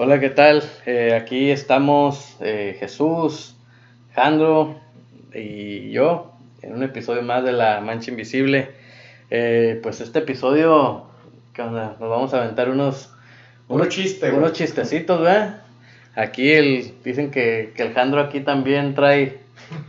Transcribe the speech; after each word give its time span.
Hola, 0.00 0.20
¿qué 0.20 0.30
tal? 0.30 0.62
Eh, 0.86 1.12
aquí 1.12 1.50
estamos 1.50 2.36
eh, 2.38 2.76
Jesús, 2.78 3.56
Jandro 4.14 4.76
y 5.34 5.90
yo 5.90 6.34
en 6.62 6.74
un 6.74 6.84
episodio 6.84 7.22
más 7.22 7.42
de 7.42 7.50
La 7.50 7.80
Mancha 7.80 8.12
Invisible. 8.12 8.70
Eh, 9.28 9.80
pues 9.82 10.00
este 10.00 10.20
episodio, 10.20 11.06
¿qué 11.52 11.62
onda? 11.62 11.96
Nos 11.98 12.08
vamos 12.08 12.32
a 12.32 12.44
aventar 12.44 12.70
unos, 12.70 13.12
Unos 13.66 13.88
chistes, 13.88 14.32
unos 14.32 14.52
chistecitos, 14.52 15.20
¿verdad? 15.20 15.62
Aquí 16.14 16.52
el, 16.52 16.94
dicen 17.02 17.32
que, 17.32 17.72
que 17.74 17.82
el 17.82 17.92
Jandro 17.92 18.20
aquí 18.20 18.38
también 18.38 18.94
trae, 18.94 19.38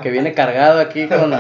que 0.02 0.10
viene 0.10 0.34
cargado 0.34 0.80
aquí 0.80 1.06
con, 1.06 1.32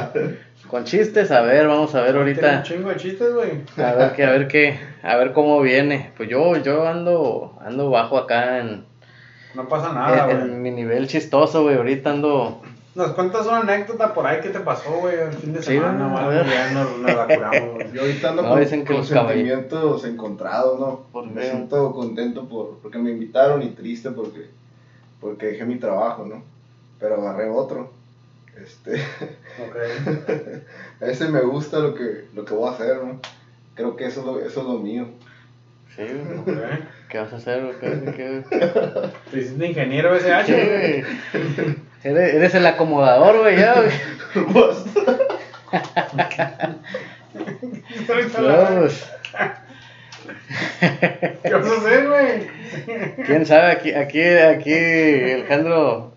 con 0.69 0.83
chistes. 0.85 1.31
A 1.31 1.41
ver, 1.41 1.67
vamos 1.67 1.93
a 1.95 2.01
ver 2.01 2.15
ahorita. 2.15 2.57
un 2.57 2.63
chingo 2.63 2.89
de 2.89 2.95
chistes, 2.95 3.33
güey. 3.33 3.61
A 3.77 3.93
ver 3.95 4.13
qué, 4.13 4.23
a 4.25 4.29
ver 4.31 4.47
qué, 4.47 4.79
a 5.03 5.15
ver 5.17 5.33
cómo 5.33 5.59
viene. 5.61 6.11
Pues 6.15 6.29
yo, 6.29 6.55
yo 6.57 6.87
ando, 6.87 7.57
ando 7.61 7.89
bajo 7.89 8.17
acá 8.17 8.59
en, 8.59 8.85
No 9.55 9.67
pasa 9.67 9.93
nada, 9.93 10.25
güey. 10.25 10.37
en 10.37 10.61
mi 10.61 10.71
nivel 10.71 11.07
chistoso, 11.07 11.63
güey. 11.63 11.75
Ahorita 11.75 12.11
ando, 12.11 12.61
Nos 12.95 13.11
cuentas 13.13 13.45
una 13.47 13.59
anécdota 13.59 14.13
por 14.13 14.25
ahí 14.27 14.39
que 14.41 14.49
te 14.49 14.59
pasó, 14.59 14.91
güey, 14.99 15.15
el 15.19 15.31
fin 15.33 15.53
de 15.53 15.61
Sí, 15.61 15.73
semana. 15.73 16.43
Ya 16.45 16.71
nos, 16.71 16.97
nos 16.99 17.15
la 17.15 17.25
curamos, 17.27 17.73
güey. 17.75 17.91
Yo 17.93 18.01
ahorita 18.01 18.29
ando 18.29 18.41
No, 18.43 18.49
con, 18.49 18.59
dicen 18.59 18.81
que 18.81 18.87
con 18.87 18.97
los 18.97 19.07
sentimientos 19.07 20.05
encontrados, 20.05 20.79
¿no? 20.79 21.01
¿Por 21.11 21.27
me 21.27 21.43
siento 21.43 21.91
contento 21.93 22.47
por, 22.47 22.77
porque 22.81 22.97
me 22.99 23.11
invitaron 23.11 23.61
y 23.63 23.69
triste 23.69 24.11
porque, 24.11 24.49
porque 25.19 25.47
dejé 25.47 25.65
mi 25.65 25.75
trabajo, 25.77 26.25
¿no? 26.25 26.43
Pero 26.99 27.15
agarré 27.15 27.49
otro. 27.49 27.91
Este, 28.63 28.95
Ok. 29.59 29.75
a 31.01 31.05
ese 31.05 31.27
me 31.29 31.41
gusta 31.41 31.79
lo 31.79 31.93
que, 31.95 32.25
lo 32.33 32.45
que 32.45 32.53
voy 32.53 32.69
a 32.69 32.73
hacer, 32.73 32.97
¿no? 33.03 33.19
Creo 33.75 33.95
que 33.95 34.05
eso 34.05 34.19
es 34.21 34.25
lo, 34.25 34.39
eso 34.39 34.61
es 34.61 34.67
lo 34.67 34.79
mío. 34.79 35.09
sí, 35.95 36.03
güey. 36.03 36.37
ok. 36.39 36.63
¿Qué 37.09 37.17
vas 37.19 37.33
a 37.33 37.37
hacer? 37.37 37.63
güey? 37.63 37.79
¿Qué, 37.79 38.11
qué? 38.15 38.43
Te 39.31 39.39
hiciste 39.39 39.65
ingeniero 39.65 40.15
SH, 40.15 40.45
Sí, 40.45 40.51
güey. 40.53 41.05
Eres, 42.03 42.33
eres 42.35 42.55
el 42.55 42.65
acomodador, 42.65 43.39
güey, 43.39 43.57
ya, 43.57 43.73
güey. 43.75 43.89
No, 47.99 48.79
pues, 48.81 49.09
¿Qué 51.43 51.53
vas 51.53 51.71
a 51.71 51.77
hacer, 51.77 52.07
güey? 52.07 52.47
quién 53.25 53.45
sabe, 53.45 53.71
aquí, 53.71 53.91
aquí, 53.91 54.21
aquí, 54.21 54.71
el 54.73 55.45
Jandro 55.45 56.13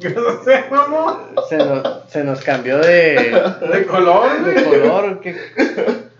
¿Qué 0.00 0.08
vas 0.08 0.24
a 0.26 0.40
hacer, 0.40 0.64
mamá? 0.70 1.28
se 1.48 1.56
nos, 1.58 1.82
se 2.08 2.24
nos 2.24 2.40
cambió 2.42 2.78
de, 2.78 3.32
De 3.72 3.86
color, 3.86 4.44
de 4.44 4.64
color. 4.64 5.20
¿qué? 5.20 5.30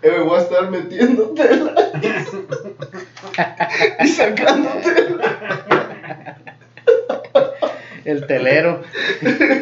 Eh, 0.01 0.11
me 0.17 0.19
voy 0.19 0.37
a 0.37 0.41
estar 0.41 0.69
metiendo 0.69 1.23
tela 1.29 1.73
y 4.03 4.07
sacando 4.07 4.69
tela. 4.83 6.37
El 8.05 8.27
telero. 8.27 8.81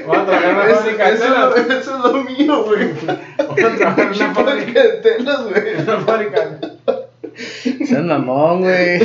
Vamos 0.05 0.17
a 0.17 0.25
trabajar 0.25 0.49
en 0.49 0.55
una 0.55 0.65
Eso, 0.65 0.75
fábrica 0.81 1.07
de 1.07 1.13
eso, 1.13 1.23
telas. 1.23 1.55
es 1.57 1.67
lo- 1.67 1.73
eso 1.79 1.95
es 1.95 2.03
lo 2.13 2.23
mío, 2.23 2.63
güey. 2.65 2.89
Vamos 3.37 3.63
a 3.63 3.75
trabajar 3.77 3.99
en 3.99 4.09
Pinche 4.09 4.25
una 4.25 4.35
fábrica. 4.35 4.83
de 4.83 4.89
telas, 4.97 5.43
güey. 5.49 5.69
en 5.75 5.81
una 5.81 5.97
fábrica. 6.01 6.59
Seas 7.87 8.03
mamón, 8.03 8.61
güey. 8.61 8.99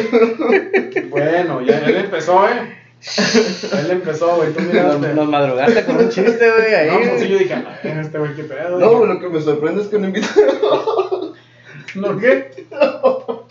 Bueno, 1.09 1.61
ya 1.63 1.79
él 1.79 1.97
empezó, 1.97 2.49
eh. 2.49 2.77
Él 3.01 3.91
empezó, 3.91 4.37
güey. 4.37 4.53
Tú 4.53 4.61
miraste. 4.63 5.15
nos 5.15 5.29
madrugaste 5.29 5.85
con 5.85 5.97
un 5.99 6.09
chiste, 6.11 6.51
güey, 6.51 6.75
ahí. 6.75 6.91
No, 6.91 6.99
pues 7.11 7.29
yo 7.29 7.39
dije, 7.39 7.55
"A 7.55 7.79
ver, 7.83 7.99
este 7.99 8.19
güey, 8.19 8.35
qué 8.35 8.43
pedo. 8.45 8.79
No, 8.79 9.05
lo 9.07 9.21
que 9.21 9.29
me 9.29 9.41
sorprende 9.41 9.83
es 9.83 9.89
que 9.89 9.99
no 9.99 10.07
invitaron. 10.09 11.33
¿No 11.95 12.19
qué? 12.19 12.67
No, 12.71 13.45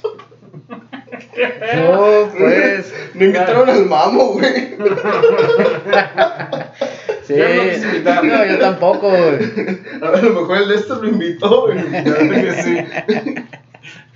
pues. 2.38 2.94
No 3.14 3.26
invitaron 3.26 3.70
al 3.70 3.86
mamo, 3.86 4.34
güey. 4.34 4.76
Sí. 7.24 7.36
Yo 7.36 8.24
no 8.24 8.46
yo 8.46 8.60
tampoco, 8.60 9.10
güey. 9.10 9.80
A 10.02 10.22
lo 10.22 10.42
mejor 10.42 10.58
el 10.58 10.68
de 10.70 10.76
esto 10.76 10.96
lo 11.02 11.08
invitó, 11.10 11.64
güey. 11.68 11.78
Que 11.92 12.54
sí. 12.64 12.78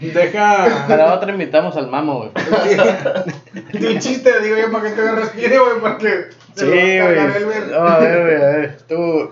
Deja. 0.14 0.86
Para 0.88 1.14
otra 1.14 1.32
invitamos 1.32 1.76
al 1.78 1.88
mamo, 1.88 2.18
güey. 2.20 2.32
De 3.74 3.88
un 3.94 4.00
chiste, 4.00 4.32
digo 4.42 4.56
yo, 4.58 4.72
para 4.72 4.90
que 4.90 4.96
te 4.96 5.12
respire, 5.12 5.58
güey, 5.60 5.80
porque. 5.80 6.26
Sí, 6.56 6.66
a 6.98 7.06
güey. 7.06 7.44
güey. 7.44 7.58
No, 7.72 7.78
a 7.88 8.00
ver, 8.00 8.22
güey, 8.22 8.36
a 8.36 8.50
ver. 8.58 8.78
Tú. 8.88 9.32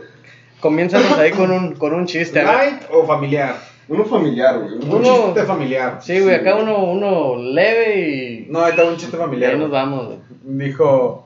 Comiénzanos 0.60 1.18
ahí 1.18 1.32
con 1.32 1.52
un, 1.52 1.76
con 1.76 1.94
un 1.94 2.06
chiste, 2.06 2.42
a. 2.42 2.44
¿Light 2.46 2.84
o 2.92 3.06
familiar? 3.06 3.56
Uno 3.88 4.06
familiar, 4.06 4.60
güey. 4.60 4.74
Un 4.76 4.90
Uno- 4.96 5.26
chiste 5.26 5.44
familiar. 5.44 6.00
Sí, 6.02 6.20
güey, 6.20 6.36
acá 6.36 6.56
uno, 6.56 6.84
uno 6.84 7.36
leve 7.38 8.00
y. 8.00 8.48
No, 8.50 8.64
ahí 8.64 8.72
está 8.72 8.84
un 8.86 8.98
chiste 8.98 9.16
y 9.16 9.20
familiar. 9.20 9.52
ahí 9.54 9.58
nos 9.60 9.72
vamos, 9.72 10.06
güey. 10.08 10.20
Dijo. 10.44 11.26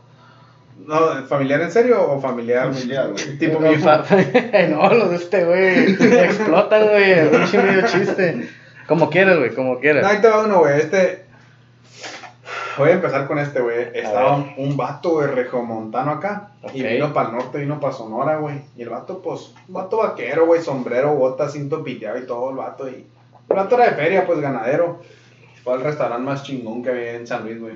No, 0.85 1.25
¿familiar 1.27 1.61
en 1.61 1.71
serio 1.71 2.05
o 2.11 2.19
familiar? 2.19 2.73
Familiar, 2.73 3.09
güey. 3.11 3.37
Tipo 3.37 3.59
No, 3.59 3.69
mío. 3.69 3.79
fa- 3.79 4.03
no, 4.69 4.93
los 4.93 5.09
de 5.11 5.15
este, 5.15 5.43
güey. 5.45 5.91
Explotan, 6.23 6.87
güey. 6.89 7.19
Un 7.27 7.65
medio 7.65 7.87
chiste. 7.87 8.49
Como 8.87 9.09
quieras, 9.09 9.37
güey, 9.37 9.53
como 9.55 9.75
No, 9.75 9.79
quieras. 9.79 10.05
ahí 10.05 10.19
te 10.21 10.27
va 10.27 10.43
uno, 10.43 10.59
güey. 10.59 10.77
Este. 10.79 11.23
Voy 12.77 12.89
a 12.89 12.93
empezar 12.93 13.27
con 13.27 13.37
este, 13.39 13.61
güey. 13.61 13.89
Estaba 13.93 14.35
un, 14.57 14.75
vato, 14.77 15.11
güey, 15.11 15.27
regiomontano 15.27 16.11
acá. 16.11 16.49
Y 16.73 16.81
vino 16.83 17.13
para 17.13 17.29
el 17.29 17.35
norte, 17.35 17.57
vino 17.59 17.79
para 17.79 17.93
Sonora, 17.93 18.37
güey. 18.37 18.61
Y 18.75 18.81
el 18.83 18.89
vato, 18.89 19.21
pues, 19.21 19.53
un 19.67 19.73
vato 19.75 19.97
vaquero, 19.97 20.45
güey, 20.45 20.61
sombrero, 20.61 21.13
botas, 21.15 21.53
cinto 21.53 21.83
piteado 21.83 22.17
y 22.17 22.25
todo 22.25 22.49
el 22.49 22.55
vato. 22.57 22.87
Y 22.87 23.05
el 23.49 23.55
vato 23.55 23.75
era 23.75 23.85
de 23.89 23.95
feria, 23.95 24.25
pues, 24.25 24.39
ganadero. 24.39 25.01
Fue 25.63 25.73
al 25.73 25.81
restaurante 25.83 26.23
más 26.25 26.43
chingón 26.43 26.83
que 26.83 26.89
había 26.89 27.13
en 27.13 27.25
San 27.27 27.43
Luis, 27.45 27.59
güey. 27.59 27.75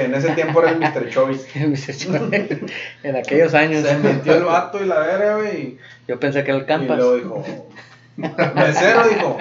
En 0.00 0.14
ese 0.14 0.30
tiempo 0.30 0.62
era 0.62 0.70
el 0.70 0.78
Mr. 0.78 1.10
Choice. 1.10 1.46
en 3.02 3.16
aquellos 3.16 3.52
años. 3.54 3.84
Se 3.86 3.98
metió 3.98 4.34
el 4.34 4.44
vato 4.44 4.82
y 4.82 4.86
la 4.86 4.98
verga, 5.00 5.36
güey. 5.36 5.60
y- 5.60 5.78
Yo 6.06 6.18
pensé 6.18 6.42
que 6.42 6.50
era 6.52 6.58
el 6.58 6.64
Y 6.64 6.66
Campas. 6.66 6.96
luego 6.96 7.14
dijo, 7.16 7.44
mesero, 8.54 9.08
dijo, 9.08 9.36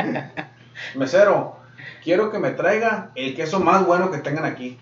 mesero, 0.96 1.56
quiero 2.03 2.29
que 2.31 2.40
me 2.40 2.52
traiga 2.52 3.12
el 3.16 3.35
queso 3.35 3.59
más 3.62 3.85
bueno 3.85 4.12
que 4.12 4.18
tengan 4.18 4.44
aquí. 4.46 4.78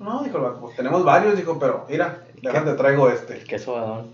No, 0.00 0.22
dijo 0.24 0.38
el 0.38 0.44
vato, 0.44 0.60
pues 0.60 0.76
tenemos 0.76 1.04
varios, 1.04 1.36
dijo, 1.36 1.58
pero 1.58 1.84
mira, 1.88 2.24
déjate 2.42 2.72
traigo 2.72 3.10
este. 3.10 3.34
El 3.34 3.44
queso 3.44 3.74
badón. 3.74 4.06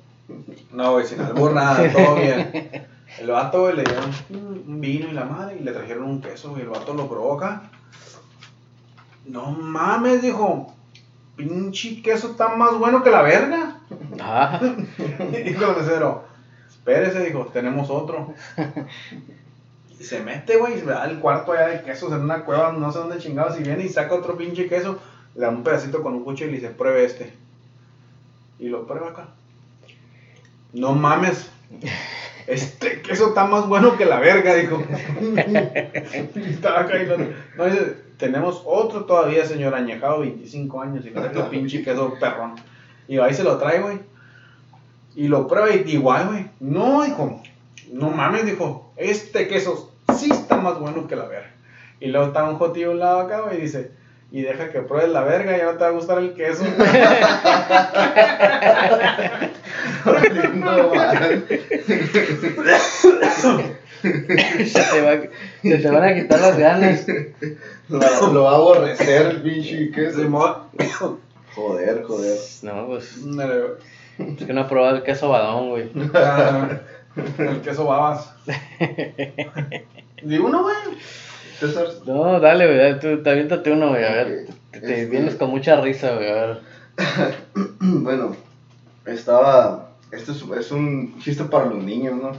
No, 0.72 0.92
güey, 0.92 1.06
sin 1.06 1.20
albur, 1.20 1.52
nada, 1.52 1.90
todo 1.92 2.16
bien. 2.16 2.86
El 3.20 3.30
vato, 3.30 3.60
güey, 3.60 3.76
le 3.76 3.84
dieron 3.84 4.10
un 4.66 4.80
vino 4.80 5.08
y 5.08 5.12
la 5.12 5.24
madre 5.24 5.58
y 5.60 5.62
le 5.62 5.70
trajeron 5.70 6.04
un 6.04 6.20
queso, 6.20 6.54
y 6.58 6.62
el 6.62 6.68
vato 6.68 6.92
lo 6.92 7.08
provoca. 7.08 7.70
No 9.26 9.52
mames, 9.52 10.22
dijo, 10.22 10.74
pinche 11.36 12.02
queso 12.02 12.32
está 12.32 12.48
más 12.48 12.76
bueno 12.76 13.04
que 13.04 13.10
la 13.10 13.22
verga. 13.22 13.78
Ah, 14.20 14.60
Dijo 15.44 15.70
el 15.70 15.76
mesero, 15.76 16.24
espérese, 16.68 17.24
dijo, 17.24 17.46
tenemos 17.52 17.90
otro. 17.90 18.34
Y 19.98 20.02
se 20.02 20.20
mete, 20.20 20.56
güey, 20.56 20.74
y 20.74 20.80
se 20.80 20.86
da 20.86 21.04
el 21.04 21.20
cuarto 21.20 21.52
allá 21.52 21.68
de 21.68 21.82
quesos 21.82 22.12
en 22.12 22.22
una 22.22 22.44
cueva, 22.44 22.72
no 22.72 22.90
sé 22.90 22.98
dónde 22.98 23.18
chingados, 23.18 23.58
y 23.58 23.62
viene 23.62 23.84
y 23.84 23.88
saca 23.88 24.14
otro 24.14 24.36
pinche 24.36 24.68
queso, 24.68 24.98
le 25.36 25.42
da 25.42 25.50
un 25.50 25.62
pedacito 25.62 26.02
con 26.02 26.14
un 26.14 26.24
cuchillo 26.24 26.48
y 26.48 26.52
le 26.54 26.60
dice, 26.60 26.70
pruebe 26.70 27.04
este. 27.04 27.32
Y 28.58 28.68
lo 28.68 28.86
prueba 28.86 29.10
acá. 29.10 29.28
No 30.72 30.94
mames. 30.94 31.50
Este 32.46 33.02
queso 33.02 33.28
está 33.28 33.44
más 33.46 33.66
bueno 33.66 33.96
que 33.96 34.04
la 34.06 34.20
verga, 34.20 34.54
dijo. 34.54 34.80
Estaba 36.34 36.80
acá 36.80 37.02
y 37.02 37.06
lo- 37.06 37.18
no, 37.18 37.64
dice, 37.64 37.96
tenemos 38.18 38.62
otro 38.64 39.04
todavía, 39.04 39.44
señor, 39.44 39.74
añejado, 39.74 40.20
25 40.20 40.80
años, 40.80 41.04
y 41.06 41.10
no 41.10 41.30
qué 41.32 41.40
pinche 41.50 41.82
queso 41.82 42.14
perrón. 42.20 42.54
Y 43.08 43.18
ahí 43.18 43.34
se 43.34 43.44
lo 43.44 43.58
trae, 43.58 43.80
güey. 43.80 43.98
Y 45.14 45.28
lo 45.28 45.46
prueba 45.48 45.70
y 45.74 45.82
igual, 45.90 46.28
güey. 46.28 46.46
No, 46.60 47.02
dijo. 47.02 47.42
No 47.92 48.10
mames, 48.10 48.46
dijo. 48.46 48.92
Este 48.96 49.48
queso 49.48 49.92
sí 50.16 50.30
está 50.30 50.56
más 50.56 50.78
bueno 50.78 51.06
que 51.08 51.16
la 51.16 51.26
verga. 51.26 51.50
Y 52.00 52.08
luego 52.08 52.26
está 52.28 52.44
un 52.48 52.56
jotillo 52.56 52.90
a 52.90 52.92
un 52.92 52.98
lado 53.00 53.20
acá, 53.20 53.40
güey, 53.40 53.58
y 53.58 53.62
dice, 53.62 53.90
y 54.36 54.42
deja 54.42 54.70
que 54.70 54.82
pruebes 54.82 55.08
la 55.08 55.24
verga, 55.24 55.56
ya 55.56 55.64
no 55.64 55.72
te 55.72 55.78
va 55.78 55.86
a 55.86 55.90
gustar 55.92 56.18
el 56.18 56.34
queso. 56.34 56.62
No, 60.54 60.94
man. 60.94 61.44
se, 61.48 61.58
te 64.92 65.00
va, 65.00 65.12
se 65.62 65.78
te 65.78 65.90
van 65.90 66.04
a 66.04 66.14
quitar 66.14 66.40
las 66.40 66.58
ganas. 66.58 67.06
Lo, 67.88 68.32
lo 68.32 68.42
va 68.44 68.52
a 68.52 68.56
aborrecer 68.56 69.26
el 69.26 69.42
pinche 69.42 69.90
queso. 69.90 70.20
Joder, 71.54 72.02
joder. 72.02 72.38
No, 72.62 72.86
pues. 72.86 73.16
Es 74.18 74.44
que 74.46 74.52
no 74.52 74.60
he 74.60 74.64
probado 74.64 74.96
el 74.96 75.02
queso 75.02 75.30
badón, 75.30 75.70
güey. 75.70 75.90
Ah, 76.14 76.68
El 77.38 77.62
queso 77.62 77.86
babas. 77.86 78.34
Di 80.22 80.38
uno, 80.38 80.62
güey. 80.62 80.76
César, 81.58 81.86
No, 82.06 82.40
dale, 82.40 82.66
güey. 82.66 82.98
Tú, 83.00 83.22
te 83.22 83.30
aviéntate 83.30 83.70
uno, 83.70 83.90
güey. 83.90 84.04
A 84.04 84.10
ver. 84.10 84.46
Te, 84.70 84.80
te 84.80 85.02
Este- 85.02 85.06
vienes 85.06 85.34
con 85.36 85.50
mucha 85.50 85.80
risa, 85.80 86.14
güey. 86.14 86.30
A 86.30 86.34
ver. 86.34 86.58
bueno, 87.80 88.36
estaba. 89.04 89.90
Esto 90.10 90.32
es, 90.32 90.44
es 90.58 90.70
un 90.70 91.18
chiste 91.20 91.44
para 91.44 91.66
los 91.66 91.82
niños, 91.82 92.14
¿no? 92.20 92.32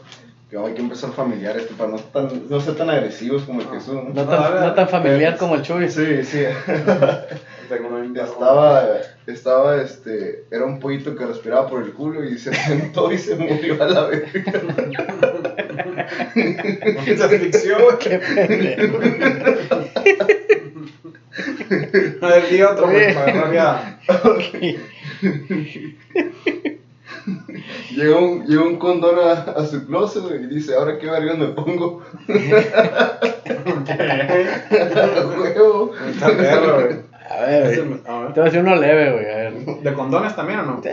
que 0.50 0.58
hay 0.58 0.74
que 0.74 0.82
empezar 0.82 1.12
familiar 1.12 1.58
esto 1.58 1.76
para 1.76 1.92
no, 1.92 1.98
tan, 1.98 2.50
no 2.50 2.62
ser 2.62 2.76
tan 2.76 2.90
agresivos 2.90 3.44
como 3.44 3.60
el 3.62 3.68
Jesús. 3.68 3.96
¿no? 3.96 4.04
No 4.14 4.24
tan, 4.24 4.62
no 4.62 4.74
tan 4.74 4.88
familiar 4.88 5.36
como 5.36 5.56
el 5.56 5.62
Chuy. 5.62 5.90
Sí, 5.90 6.24
sí. 6.24 6.44
Estaba, 8.16 8.84
estaba, 9.26 9.82
este, 9.82 10.46
era 10.50 10.64
un 10.66 10.80
pollito 10.80 11.14
que 11.16 11.26
respiraba 11.26 11.68
por 11.68 11.84
el 11.84 11.92
culo 11.92 12.24
y 12.24 12.38
se 12.38 12.54
sentó 12.56 13.12
y 13.12 13.18
se 13.18 13.36
murió 13.36 13.84
a 13.84 13.88
la 13.88 14.06
vez. 14.06 14.24
Asfixió, 16.08 17.76
güey. 17.84 17.98
Qué 18.00 18.20
pendejo. 18.20 19.00
A 22.22 22.28
ver, 22.30 22.50
di 22.50 22.62
otro, 22.64 22.88
güey, 22.90 23.14
para 23.14 23.34
no 23.34 23.46
había- 23.46 24.00
Llegó 27.96 28.20
un, 28.20 28.46
llegó 28.46 28.66
un 28.66 28.78
condón 28.78 29.18
a, 29.20 29.32
a 29.34 29.66
su 29.66 29.86
closet 29.86 30.24
güey, 30.24 30.44
y 30.46 30.48
dice, 30.48 30.76
¿ahora 30.76 30.98
qué 30.98 31.10
verga 31.10 31.34
me 31.36 31.48
pongo? 31.48 32.02
Huevo. 35.38 35.92
Está 36.10 36.28
perro, 36.28 36.76
güey. 36.76 36.96
A 37.30 37.42
ver, 37.46 37.84
güey. 37.86 38.00
a 38.08 38.20
ver. 38.22 38.34
Te 38.34 38.40
voy 38.40 38.42
a 38.42 38.52
decir 38.52 38.60
uno 38.62 38.76
leve, 38.76 39.12
güey. 39.12 39.26
A 39.26 39.36
ver. 39.38 39.54
¿De 39.82 39.94
condones 39.94 40.36
también 40.36 40.60
o 40.60 40.64
no? 40.64 40.82
Sí, 40.82 40.90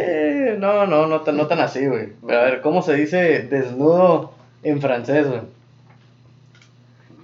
no, 0.59 0.87
no, 0.87 1.07
no 1.07 1.21
tan, 1.21 1.37
no 1.37 1.47
tan 1.47 1.61
así, 1.61 1.87
güey. 1.87 2.09
Pero 2.27 2.41
a 2.41 2.45
ver, 2.45 2.61
¿cómo 2.61 2.83
se 2.83 2.95
dice 2.95 3.43
desnudo 3.49 4.34
en 4.65 4.81
francés, 4.81 5.29
güey? 5.29 5.43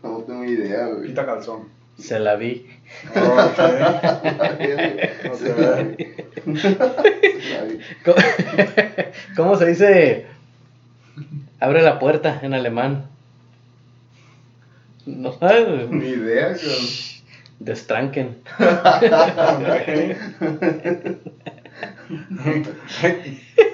No 0.03 0.19
tengo 0.19 0.45
idea, 0.45 0.87
güey. 0.87 1.09
Quita 1.09 1.27
calzón. 1.27 1.69
Se 1.99 2.19
la 2.19 2.37
vi. 2.37 2.67
Ok. 3.15 3.17
¿Cómo, 8.05 8.17
cómo 9.37 9.57
se 9.57 9.67
dice 9.67 10.27
abre 11.61 11.83
la 11.83 11.99
puerta 11.99 12.41
en 12.43 12.55
alemán? 12.55 13.07
No 15.07 15.33
sabes. 15.33 15.91
Ni 15.91 16.09
idea, 16.09 16.55
cabrón. 16.55 16.87
Destranken. 17.59 18.39
¿Vas 18.59 19.03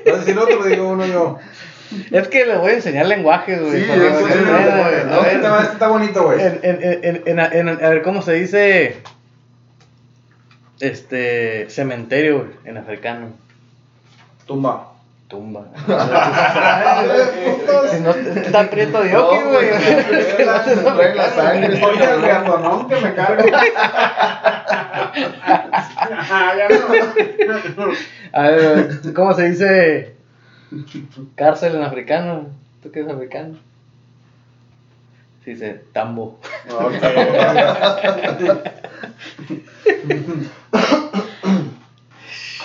a 0.09 0.17
decir 0.19 0.39
otro? 0.39 0.65
Digo 0.65 0.89
uno 0.89 1.07
yo. 1.07 1.39
Es 2.11 2.29
que 2.29 2.47
les 2.47 2.59
voy 2.59 2.71
a 2.71 2.75
enseñar 2.75 3.06
lenguaje, 3.06 3.59
güey. 3.59 3.83
Sí, 3.83 3.87
para 3.88 4.05
eso 4.06 4.27
que 4.27 4.33
sí, 4.33 4.38
se 4.38 4.44
no, 4.44 4.53
güey. 4.53 4.65
güey. 4.83 5.05
No, 5.06 5.21
A 5.21 5.27
este 5.27 5.37
está, 5.37 5.61
este 5.61 5.73
está 5.75 5.88
bonito, 5.88 6.23
güey. 6.25 6.41
en, 6.41 6.61
en, 6.62 6.79
en, 6.83 7.23
en, 7.27 7.38
en- 7.38 7.69
en- 7.69 7.85
a 7.85 7.88
ver, 7.91 8.03
¿cómo 8.03 8.23
se 8.23 8.33
dice? 8.35 8.97
Este, 10.81 11.69
cementerio, 11.71 12.38
güey, 12.38 12.50
en 12.65 12.79
africano. 12.79 13.29
Tumba. 14.47 14.93
Tumba. 15.29 15.65
Si 17.91 18.00
no, 18.00 18.11
está 18.11 18.71
prieto 18.71 19.03
de 19.03 19.17
oki, 19.17 19.43
güey. 19.43 19.71
güey, 20.94 21.15
la 21.17 21.31
sangre. 21.31 21.85
Oye, 21.85 22.05
el 22.05 22.21
gatonón 22.23 22.88
que 22.88 22.97
me 22.97 23.15
cargo. 23.15 23.43
Ah. 23.53 25.12
A 28.33 28.43
ver, 28.50 28.99
güey, 29.03 29.15
¿cómo 29.15 29.35
se 29.35 29.50
dice 29.50 30.16
cárcel 31.34 31.76
en 31.76 31.82
africano? 31.82 32.46
¿Tú 32.82 32.90
qué 32.90 33.00
es 33.00 33.08
africano? 33.08 33.56
Se 35.44 35.50
dice 35.50 35.84
tambo. 35.93 36.38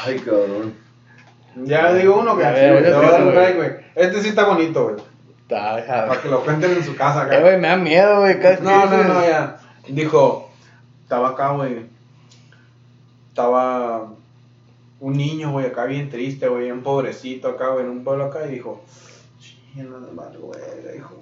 Ay, 0.04 0.20
cabrón. 0.20 0.74
Ya 1.56 1.94
digo 1.94 2.20
uno 2.20 2.38
que 2.38 2.46
A 2.46 2.52
ver, 2.52 2.84
te 2.84 2.90
yo 2.90 2.98
voy 2.98 3.06
a 3.06 3.12
dar 3.12 3.18
tengo, 3.18 3.30
un 3.30 3.36
güey. 3.36 3.54
break, 3.54 3.56
güey. 3.58 3.86
Este 3.96 4.22
sí 4.22 4.30
está 4.30 4.46
bonito, 4.46 4.84
güey. 4.86 4.96
Para 5.50 6.22
que 6.22 6.30
lo 6.30 6.44
cuenten 6.44 6.72
en 6.72 6.84
su 6.84 6.96
casa, 6.96 7.28
Eh, 7.32 7.42
güey, 7.42 7.60
me 7.60 7.68
da 7.68 7.76
miedo, 7.76 8.20
güey. 8.22 8.38
No, 8.62 8.86
no, 8.86 9.04
no, 9.04 9.22
ya. 9.28 9.58
Dijo, 9.88 10.50
estaba 11.04 11.30
acá, 11.30 11.50
güey. 11.52 11.86
Estaba 13.30 14.08
un 15.02 15.18
niño, 15.18 15.52
güey, 15.52 15.66
acá 15.66 15.84
bien 15.86 16.10
triste, 16.10 16.48
güey, 16.48 16.72
un 16.72 16.82
pobrecito 16.82 17.50
acá, 17.50 17.70
güey, 17.70 17.84
en 17.84 17.92
un 17.92 18.04
pueblo 18.06 18.26
acá, 18.26 18.48
y 18.48 18.52
dijo, 18.52 18.82
chino 19.40 20.00
de 20.00 20.12
mal, 20.14 20.38
güey, 20.38 20.62
dijo, 20.94 21.22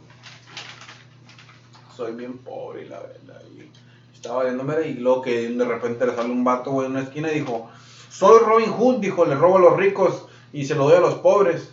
soy 1.96 2.14
bien 2.14 2.38
pobre, 2.38 2.88
la 2.88 3.00
verdad, 3.00 3.42
y 3.52 3.68
estaba 4.14 4.44
viéndome, 4.44 4.88
y 4.88 4.94
luego 4.94 5.24
que 5.24 5.50
de 5.50 5.66
repente 5.66 6.06
le 6.06 6.16
sale 6.16 6.30
un 6.30 6.44
vato, 6.44 6.72
güey, 6.72 6.86
en 6.86 6.92
una 6.92 7.02
esquina, 7.02 7.31
y 7.31 7.40
dijo, 7.40 7.68
soy 8.12 8.40
Robin 8.46 8.70
Hood, 8.70 9.00
dijo, 9.00 9.26
le 9.26 9.34
robo 9.34 9.58
a 9.58 9.62
los 9.62 9.78
ricos, 9.78 10.28
y 10.52 10.66
se 10.66 10.75
lo 10.75 10.86
doy 10.86 10.96
a 10.96 11.00
los 11.00 11.16
pobres. 11.16 11.72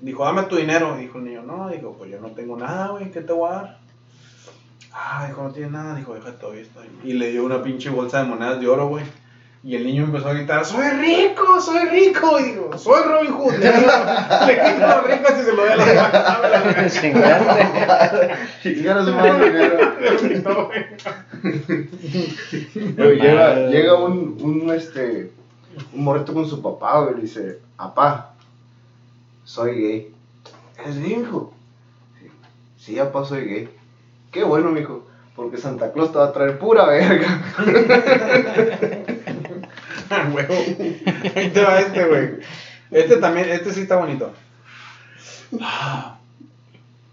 Dijo, 0.00 0.24
dame 0.24 0.44
tu 0.44 0.56
dinero. 0.56 0.96
Dijo 0.96 1.18
el 1.18 1.24
niño, 1.24 1.42
no, 1.42 1.68
dijo, 1.68 1.94
pues 1.96 2.10
yo 2.10 2.20
no 2.20 2.30
tengo 2.30 2.56
nada, 2.56 2.88
güey, 2.88 3.10
¿qué 3.10 3.20
te 3.20 3.32
voy 3.32 3.50
a 3.50 3.52
dar? 3.52 3.78
Ah, 4.92 5.26
dijo, 5.26 5.42
no 5.42 5.52
tiene 5.52 5.70
nada. 5.70 5.94
Dijo, 5.94 6.14
déjate 6.14 6.38
todavía 6.38 6.62
está 6.62 6.82
ahí. 6.82 7.00
Y 7.04 7.12
le 7.14 7.30
dio 7.30 7.44
una 7.44 7.62
pinche 7.62 7.90
bolsa 7.90 8.22
de 8.22 8.28
monedas 8.28 8.60
de 8.60 8.68
oro, 8.68 8.88
güey. 8.88 9.04
Y 9.64 9.76
el 9.76 9.86
niño 9.86 10.04
empezó 10.04 10.28
a 10.28 10.34
gritar, 10.34 10.64
soy 10.64 10.88
rico, 10.90 11.60
soy 11.60 11.86
rico. 11.88 12.40
Y 12.40 12.42
dijo, 12.44 12.76
soy 12.76 13.02
Robin 13.04 13.32
Hood. 13.32 13.52
Le 13.58 13.72
quito, 13.72 14.46
le 14.46 14.54
quito 14.60 14.84
a 14.84 14.96
los 14.96 15.06
ricos 15.06 15.30
y 15.40 15.44
se 15.44 15.52
lo 15.52 15.62
doy 15.62 15.70
a 15.70 15.76
los 15.76 15.86
pobres. 15.86 17.00
Chingaste. 17.00 17.58
Su 20.18 20.28
dinero. 20.28 20.70
Pero 22.96 23.12
llega, 23.12 23.68
llega 23.68 23.94
un, 23.94 24.36
un, 24.40 24.72
este, 24.74 25.30
un 25.92 26.04
morrito 26.04 26.34
con 26.34 26.48
su 26.48 26.60
papá, 26.60 27.08
y 27.12 27.14
le 27.14 27.22
dice, 27.22 27.60
papá, 27.76 28.34
soy 29.44 29.80
gay. 29.80 30.14
¿Es 30.84 30.96
hijo? 30.96 31.52
Sí, 32.18 32.30
sí, 32.78 32.96
papá, 32.96 33.24
soy 33.24 33.44
gay. 33.44 33.68
Qué 34.32 34.42
bueno, 34.42 34.70
mijo, 34.70 35.06
porque 35.36 35.56
Santa 35.56 35.92
Claus 35.92 36.10
te 36.10 36.18
va 36.18 36.26
a 36.26 36.32
traer 36.32 36.58
pura 36.58 36.86
verga. 36.86 37.42
Ah, 40.14 40.30
huevo. 40.32 40.54
Ahí 41.34 41.50
te 41.50 41.62
va 41.62 41.80
este, 41.80 42.04
güey. 42.04 42.30
Este 42.90 43.16
también, 43.16 43.48
este 43.48 43.72
sí 43.72 43.82
está 43.82 43.96
bonito. 43.96 44.32
Ah, 45.60 46.18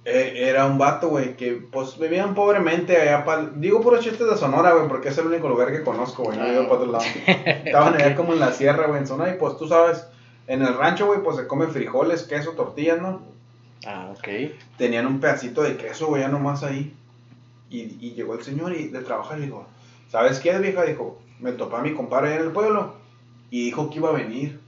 eh, 0.06 0.50
Era 0.50 0.66
un 0.66 0.78
vato, 0.78 1.10
güey, 1.10 1.36
que 1.36 1.54
pues 1.72 1.98
vivían 1.98 2.34
pobremente 2.34 2.98
allá 2.98 3.24
para... 3.24 3.50
Digo 3.56 3.82
puros 3.82 4.04
chistes 4.04 4.30
de 4.30 4.38
Sonora, 4.38 4.74
güey, 4.74 4.88
porque 4.88 5.10
es 5.10 5.18
el 5.18 5.28
único 5.28 5.48
lugar 5.48 5.72
que 5.72 5.84
conozco, 5.84 6.24
güey, 6.24 6.38
no 6.38 6.46
he 6.46 6.54
ido 6.54 6.64
para 6.64 6.82
otro 6.82 6.92
lado. 6.92 7.06
Estaban 7.26 7.96
allá 7.96 8.16
como 8.16 8.34
en 8.34 8.40
la 8.40 8.52
sierra, 8.52 8.88
güey, 8.88 9.00
en 9.00 9.08
Sonora, 9.08 9.34
y 9.34 9.38
pues 9.38 9.58
tú 9.58 9.68
sabes, 9.68 10.06
en 10.48 10.62
el 10.62 10.74
rancho, 10.76 11.06
güey, 11.06 11.22
pues 11.24 11.38
se 11.38 11.48
come 11.48 11.68
frijoles, 11.68 12.24
queso, 12.24 12.52
tortillas, 12.52 13.02
¿no? 13.02 13.22
Ah, 13.86 14.12
ok. 14.12 14.28
Tenían 14.78 15.06
un 15.06 15.20
pedacito 15.20 15.62
de 15.62 15.78
queso, 15.78 16.08
güey, 16.08 16.24
ya 16.24 16.28
nomás 16.28 16.64
ahí. 16.64 16.94
Y, 17.70 17.98
y 18.00 18.14
llegó 18.16 18.34
el 18.34 18.44
señor 18.44 18.74
y 18.74 18.88
de 18.88 19.02
trabajar 19.02 19.38
y 19.38 19.44
dijo, 19.44 19.68
¿sabes 20.10 20.40
qué, 20.40 20.58
vieja? 20.58 20.84
Dijo, 20.84 21.20
me 21.40 21.52
topé 21.54 21.78
a 21.78 21.82
mi 21.82 21.94
compadre 21.94 22.36
en 22.36 22.42
el 22.42 22.52
pueblo 22.52 22.96
y 23.50 23.66
dijo 23.66 23.90
que 23.90 23.98
iba 23.98 24.10
a 24.10 24.14
venir. 24.14 24.60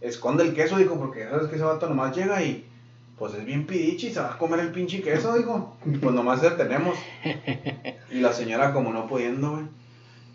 Esconde 0.00 0.42
el 0.44 0.54
queso, 0.54 0.78
dijo, 0.78 0.98
porque 0.98 1.28
sabes 1.28 1.48
que 1.48 1.56
ese 1.56 1.64
vato 1.64 1.88
nomás 1.88 2.16
llega 2.16 2.42
y 2.42 2.66
pues 3.18 3.34
es 3.34 3.44
bien 3.44 3.66
pidichi 3.66 4.12
se 4.12 4.20
va 4.20 4.32
a 4.32 4.38
comer 4.38 4.60
el 4.60 4.72
pinche 4.72 5.00
queso, 5.00 5.36
dijo. 5.36 5.76
Pues 6.00 6.14
nomás 6.14 6.42
el 6.42 6.56
tenemos. 6.56 6.96
Y 8.10 8.20
la 8.20 8.32
señora 8.32 8.72
como 8.72 8.92
no 8.92 9.06
pudiendo, 9.06 9.52
güey, 9.52 9.64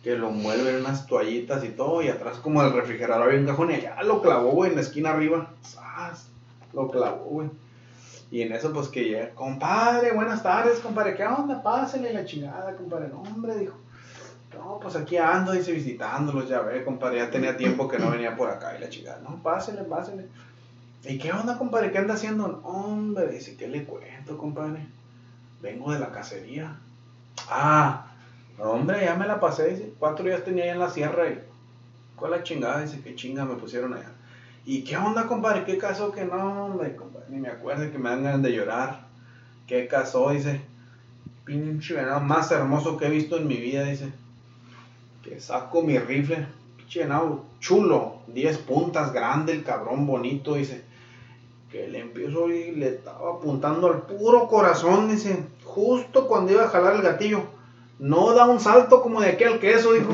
que 0.03 0.15
lo 0.15 0.29
envuelve 0.29 0.69
en 0.69 0.77
unas 0.77 1.05
toallitas 1.05 1.63
y 1.65 1.69
todo 1.69 2.01
y 2.01 2.07
atrás 2.07 2.37
como 2.37 2.63
el 2.63 2.71
refrigerador 2.71 3.27
había 3.27 3.39
un 3.39 3.45
cajón 3.45 3.71
y 3.71 3.75
allá 3.75 4.01
lo 4.03 4.21
clavó, 4.21 4.51
güey, 4.51 4.69
en 4.69 4.77
la 4.77 4.81
esquina 4.81 5.11
arriba. 5.11 5.53
Lo 6.73 6.89
clavó, 6.89 7.25
güey. 7.25 7.49
Y 8.29 8.41
en 8.41 8.51
eso, 8.51 8.73
pues 8.73 8.89
que 8.89 9.03
llega, 9.03 9.29
compadre, 9.31 10.11
buenas 10.13 10.43
tardes, 10.43 10.79
compadre, 10.79 11.15
¿qué 11.15 11.25
onda? 11.25 11.61
Pásale 11.63 12.13
la 12.13 12.25
chingada, 12.25 12.75
compadre. 12.75 13.07
No, 13.09 13.21
hombre, 13.21 13.57
dijo. 13.57 13.75
No, 14.53 14.79
pues 14.81 14.95
aquí 14.95 15.17
ando, 15.17 15.51
dice, 15.51 15.71
visitándolos, 15.71 16.47
ya 16.47 16.61
ve, 16.61 16.83
compadre, 16.83 17.17
ya 17.17 17.29
tenía 17.29 17.57
tiempo 17.57 17.87
que 17.87 17.99
no 17.99 18.09
venía 18.09 18.35
por 18.35 18.49
acá 18.49 18.75
y 18.77 18.81
la 18.81 18.89
chingada. 18.89 19.19
No, 19.21 19.41
pásale, 19.43 19.83
pásale. 19.83 20.27
¿Y 21.03 21.17
qué 21.17 21.31
onda, 21.31 21.57
compadre? 21.57 21.91
¿Qué 21.91 21.97
anda 21.97 22.15
haciendo? 22.15 22.61
Hombre, 22.63 23.27
dice, 23.27 23.55
¿qué 23.55 23.67
le 23.67 23.83
cuento, 23.83 24.37
compadre? 24.37 24.85
Vengo 25.61 25.91
de 25.91 25.99
la 25.99 26.11
cacería. 26.11 26.77
Ah, 27.49 28.07
hombre, 28.57 29.03
ya 29.03 29.15
me 29.15 29.27
la 29.27 29.39
pasé, 29.39 29.69
dice, 29.69 29.93
cuatro 29.99 30.25
días 30.25 30.43
tenía 30.43 30.63
allá 30.63 30.73
en 30.73 30.79
la 30.79 30.89
sierra 30.89 31.29
y... 31.29 31.39
¿Cuál 32.15 32.31
la 32.31 32.43
chingada? 32.43 32.81
Dice, 32.81 32.99
¿qué 33.01 33.15
chinga 33.15 33.45
me 33.45 33.55
pusieron 33.55 33.93
allá? 33.93 34.11
¿Y 34.65 34.83
qué 34.83 34.97
onda, 34.97 35.27
compadre? 35.27 35.63
¿Qué 35.65 35.77
casó? 35.77 36.11
Que 36.11 36.25
no, 36.25 36.65
hombre, 36.65 36.95
compadre, 36.95 37.27
ni 37.29 37.37
me 37.37 37.49
acuerdo 37.49 37.91
que 37.91 37.97
me 37.99 38.09
dan 38.09 38.23
ganas 38.23 38.41
de 38.41 38.53
llorar. 38.53 39.05
¿Qué 39.67 39.87
casó? 39.87 40.31
Dice, 40.31 40.61
pinche 41.45 41.93
venado 41.93 42.19
más 42.21 42.51
hermoso 42.51 42.97
que 42.97 43.05
he 43.05 43.09
visto 43.09 43.37
en 43.37 43.47
mi 43.47 43.57
vida, 43.57 43.83
dice. 43.83 44.11
Que 45.27 45.41
saco 45.41 45.81
mi 45.81 45.99
rifle, 45.99 46.47
pinche 46.77 47.01
venado 47.01 47.43
chulo, 47.59 48.19
10 48.27 48.59
puntas, 48.59 49.11
grande, 49.11 49.51
el 49.51 49.63
cabrón 49.63 50.07
bonito, 50.07 50.53
dice. 50.55 50.85
Que 51.69 51.89
le 51.89 51.99
empiezo 51.99 52.47
y 52.49 52.71
le 52.71 52.87
estaba 52.87 53.31
apuntando 53.31 53.87
al 53.87 54.03
puro 54.03 54.47
corazón, 54.47 55.09
dice. 55.09 55.43
Justo 55.65 56.27
cuando 56.27 56.53
iba 56.53 56.63
a 56.63 56.69
jalar 56.69 56.95
el 56.95 57.01
gatillo. 57.01 57.43
No 57.99 58.33
da 58.33 58.45
un 58.45 58.61
salto 58.61 59.01
como 59.01 59.19
de 59.19 59.31
aquí 59.31 59.43
al 59.43 59.59
queso, 59.59 59.91
dijo. 59.93 60.13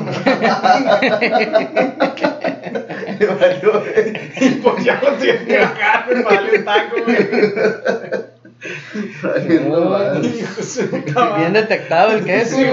y 4.40 4.50
pues 4.56 4.84
ya 4.84 5.00
lo 5.00 5.16
que 5.18 5.58
bajar, 5.58 6.08
me 6.08 6.22
valió 6.22 6.58
un 6.58 6.64
taco, 6.64 6.96
güey. 7.04 7.28
Bien 11.36 11.52
detectado 11.52 12.12
el 12.12 12.24
queso. 12.24 12.56
Sí, 12.56 12.64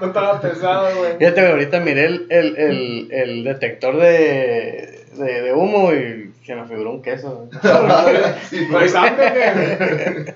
estaba 0.00 0.40
pesado, 0.40 0.96
güey. 0.98 1.16
Fíjate, 1.18 1.46
ahorita 1.46 1.80
miré 1.80 2.06
el, 2.06 2.26
el, 2.30 2.56
el, 2.56 3.08
el 3.12 3.44
detector 3.44 3.96
de, 3.96 5.06
de, 5.16 5.42
de 5.42 5.52
humo 5.52 5.92
y 5.92 6.32
se 6.44 6.54
me 6.54 6.66
figuró 6.66 6.92
un 6.92 7.02
queso. 7.02 7.48
güey. 7.50 7.50
Sí, 8.50 8.68
¿Traes 8.70 8.92
sangre 8.92 9.28
o 9.28 9.32
qué? 9.34 10.34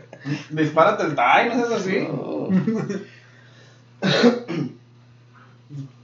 Dispárate 0.51 1.05
el 1.05 1.15
tie, 1.15 1.47
no 1.49 1.55
seas 1.67 1.81
así. 1.81 2.09
No. 2.09 2.49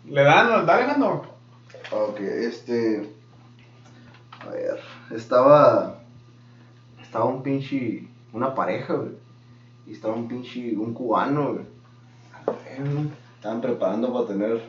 Le 0.08 0.22
dan, 0.22 0.66
dale, 0.66 0.86
Gando. 0.86 1.24
Ok, 1.90 2.20
este. 2.20 3.08
A 4.40 4.50
ver, 4.50 4.78
estaba. 5.14 5.98
Estaba 7.00 7.24
un 7.26 7.42
pinche. 7.42 8.04
Una 8.32 8.54
pareja, 8.54 8.94
güey. 8.94 9.12
Y 9.86 9.92
estaba 9.92 10.14
un 10.14 10.28
pinche. 10.28 10.76
Un 10.76 10.92
cubano, 10.94 11.52
güey. 11.54 11.64
A 12.34 12.50
ver, 12.50 12.90
güey, 12.90 13.08
Estaban 13.44 13.60
preparando 13.60 14.10
para 14.10 14.26
tener 14.26 14.62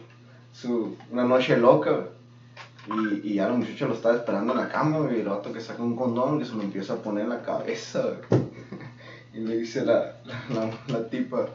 su. 0.52 0.98
Una 1.10 1.24
noche 1.24 1.56
loca, 1.56 1.92
güey. 1.92 3.22
Y, 3.24 3.32
y 3.32 3.34
ya 3.36 3.48
la 3.48 3.54
muchacha 3.54 3.88
lo 3.88 3.94
estaba 3.94 4.16
esperando 4.16 4.52
en 4.52 4.60
la 4.60 4.68
cama, 4.68 4.98
güey. 4.98 5.16
Y 5.16 5.22
el 5.22 5.30
vato 5.30 5.54
que 5.54 5.62
saca 5.62 5.82
un 5.82 5.96
condón 5.96 6.40
que 6.40 6.46
se 6.46 6.56
lo 6.56 6.62
empieza 6.62 6.96
a 6.96 6.98
poner 6.98 7.24
en 7.24 7.30
la 7.30 7.42
cabeza, 7.42 8.02
güey. 8.02 8.42
Y 9.34 9.40
le 9.40 9.60
dice 9.60 9.86
la, 9.86 10.18
la, 10.26 10.44
la, 10.54 10.70
la 10.90 11.08
tipa. 11.10 11.48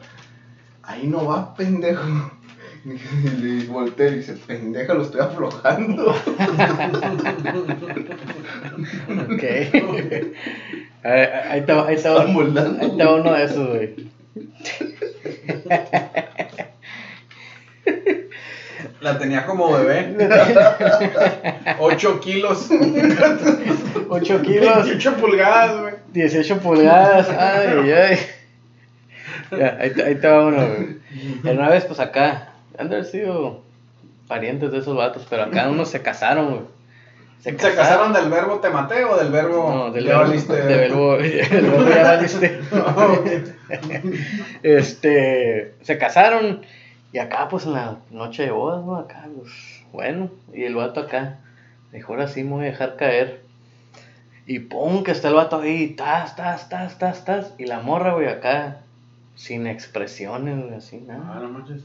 Ahí 0.81 1.05
no 1.05 1.27
va, 1.27 1.53
pendejo. 1.53 2.01
Y 2.85 3.27
le 3.37 3.67
voltea 3.67 4.07
y 4.07 4.15
dice, 4.15 4.33
pendeja, 4.33 4.95
lo 4.95 5.03
estoy 5.03 5.21
aflojando. 5.21 6.15
Ok. 9.29 9.43
Ahí, 11.03 11.61
va, 11.61 11.87
ahí 11.87 12.33
moldando. 12.33 12.81
ahí 12.81 12.97
va 12.97 13.13
uno 13.13 13.33
de 13.33 13.43
esos, 13.43 13.67
güey. 13.67 14.09
La 19.01 19.17
tenía 19.17 19.45
como 19.47 19.71
bebé. 19.71 20.15
8 21.79 22.19
kilos. 22.19 22.69
8 24.09 24.41
kilos, 24.43 24.85
18 24.85 25.15
pulgadas, 25.15 25.79
güey. 25.81 25.93
18 26.13 26.57
pulgadas. 26.59 27.29
Ay, 27.29 27.91
ay. 27.91 28.19
Ya, 29.57 29.77
ahí, 29.81 29.89
te, 29.89 30.03
ahí 30.03 30.15
te 30.15 30.27
va 30.27 30.45
uno, 30.45 30.67
güey. 30.67 30.97
Una 31.55 31.69
vez, 31.69 31.85
pues 31.85 31.99
acá, 31.99 32.53
han 32.77 32.89
de 32.89 32.95
haber 32.97 33.07
sido 33.07 33.61
parientes 34.27 34.71
de 34.71 34.77
esos 34.77 34.95
vatos, 34.95 35.25
pero 35.29 35.43
acá 35.43 35.67
unos 35.69 35.89
se 35.89 36.01
casaron, 36.01 36.49
güey. 36.49 36.61
¿Se 37.39 37.55
casaron 37.55 38.13
del 38.13 38.29
verbo 38.29 38.59
te 38.59 38.69
maté 38.69 39.03
o 39.03 39.17
del 39.17 39.31
verbo 39.31 39.73
No, 39.73 39.91
del 39.91 40.05
ya 40.05 40.19
verbo, 40.19 40.27
valiste? 40.29 40.53
del 40.53 40.67
verbo, 40.79 41.17
del 41.17 41.49
verbo 41.49 41.89
ya 41.89 42.03
valiste. 42.03 42.59
Este, 44.63 45.73
se 45.81 45.97
casaron 45.97 46.61
y 47.13 47.17
acá 47.19 47.47
pues 47.49 47.65
en 47.65 47.73
la 47.73 47.97
noche 48.11 48.43
de 48.43 48.51
bodas, 48.51 48.83
¿no? 48.85 48.95
Acá, 48.95 49.27
pues, 49.37 49.83
bueno, 49.91 50.29
y 50.53 50.63
el 50.63 50.75
vato 50.75 51.01
acá, 51.01 51.39
dijo, 51.91 52.13
ahora 52.13 52.27
sí 52.27 52.43
me 52.43 52.51
voy 52.51 52.63
a 52.65 52.71
dejar 52.71 52.95
caer. 52.95 53.41
Y 54.47 54.59
pum, 54.59 55.03
que 55.03 55.11
está 55.11 55.27
el 55.29 55.35
vato 55.35 55.59
ahí, 55.59 55.89
tas, 55.95 56.35
tas, 56.35 56.67
tas, 56.69 56.97
tas, 56.97 57.25
tas, 57.25 57.53
y 57.57 57.65
la 57.65 57.79
morra, 57.81 58.13
güey, 58.13 58.27
acá, 58.27 58.77
sin 59.35 59.67
expresiones, 59.67 60.57
güey, 60.63 60.75
así, 60.75 61.03
Ah, 61.09 61.13
nada. 61.13 61.39
no 61.41 61.49
manches. 61.49 61.83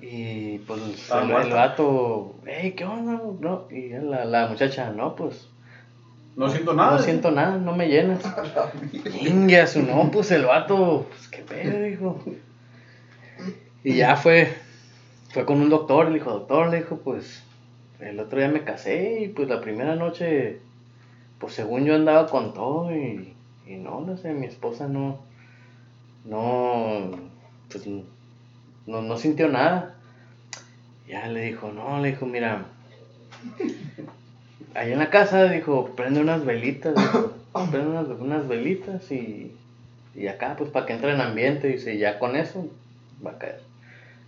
Y 0.00 0.58
pues 0.58 0.80
el, 1.10 1.18
el 1.22 1.26
muerta. 1.28 1.54
vato, 1.54 2.34
hey, 2.46 2.74
¿qué 2.76 2.84
onda? 2.84 3.20
No, 3.40 3.64
y 3.70 3.88
la, 3.90 4.24
la 4.26 4.48
muchacha, 4.48 4.90
no, 4.90 5.14
pues, 5.16 5.48
No 6.36 6.48
siento 6.50 6.74
nada. 6.74 6.92
no 6.92 6.98
siento 6.98 7.30
nada, 7.30 7.56
no 7.56 7.74
me 7.74 7.88
llenas. 7.88 8.20
Inga, 9.22 9.66
su 9.66 9.82
no, 9.82 10.10
pues 10.10 10.30
el 10.30 10.44
vato, 10.44 11.06
pues 11.08 11.28
qué 11.28 11.38
pedo, 11.42 11.80
dijo. 11.82 12.22
Y 13.84 13.96
ya 13.96 14.16
fue, 14.16 14.48
fue 15.28 15.44
con 15.44 15.60
un 15.60 15.68
doctor, 15.68 16.08
le 16.08 16.14
dijo, 16.14 16.30
doctor, 16.30 16.70
le 16.70 16.78
dijo, 16.78 17.00
pues 17.04 17.42
el 18.00 18.18
otro 18.18 18.38
día 18.38 18.48
me 18.48 18.64
casé 18.64 19.20
y 19.20 19.28
pues 19.28 19.46
la 19.46 19.60
primera 19.60 19.94
noche, 19.94 20.60
pues 21.38 21.52
según 21.52 21.84
yo 21.84 21.94
andaba 21.94 22.26
con 22.28 22.54
todo 22.54 22.96
y, 22.96 23.34
y 23.66 23.76
no, 23.76 24.00
no 24.00 24.16
sé, 24.16 24.32
mi 24.32 24.46
esposa 24.46 24.88
no, 24.88 25.18
no, 26.24 27.10
pues 27.70 27.86
no, 28.86 29.02
no 29.02 29.16
sintió 29.18 29.48
nada. 29.48 29.96
Ya 31.06 31.28
le 31.28 31.42
dijo, 31.42 31.70
no, 31.70 32.00
le 32.00 32.12
dijo, 32.12 32.24
mira, 32.24 32.64
ahí 34.74 34.92
en 34.92 34.98
la 34.98 35.10
casa, 35.10 35.50
dijo, 35.50 35.90
prende 35.94 36.20
unas 36.20 36.46
velitas, 36.46 36.94
dijo, 36.94 37.32
prende 37.70 37.90
unas, 37.90 38.08
unas 38.18 38.48
velitas 38.48 39.12
y, 39.12 39.54
y 40.14 40.26
acá, 40.28 40.56
pues 40.56 40.70
para 40.70 40.86
que 40.86 40.94
entre 40.94 41.12
en 41.12 41.20
ambiente, 41.20 41.68
dice, 41.68 41.94
y 41.94 41.98
ya 41.98 42.18
con 42.18 42.34
eso 42.34 42.66
va 43.24 43.32
a 43.32 43.38
caer. 43.38 43.73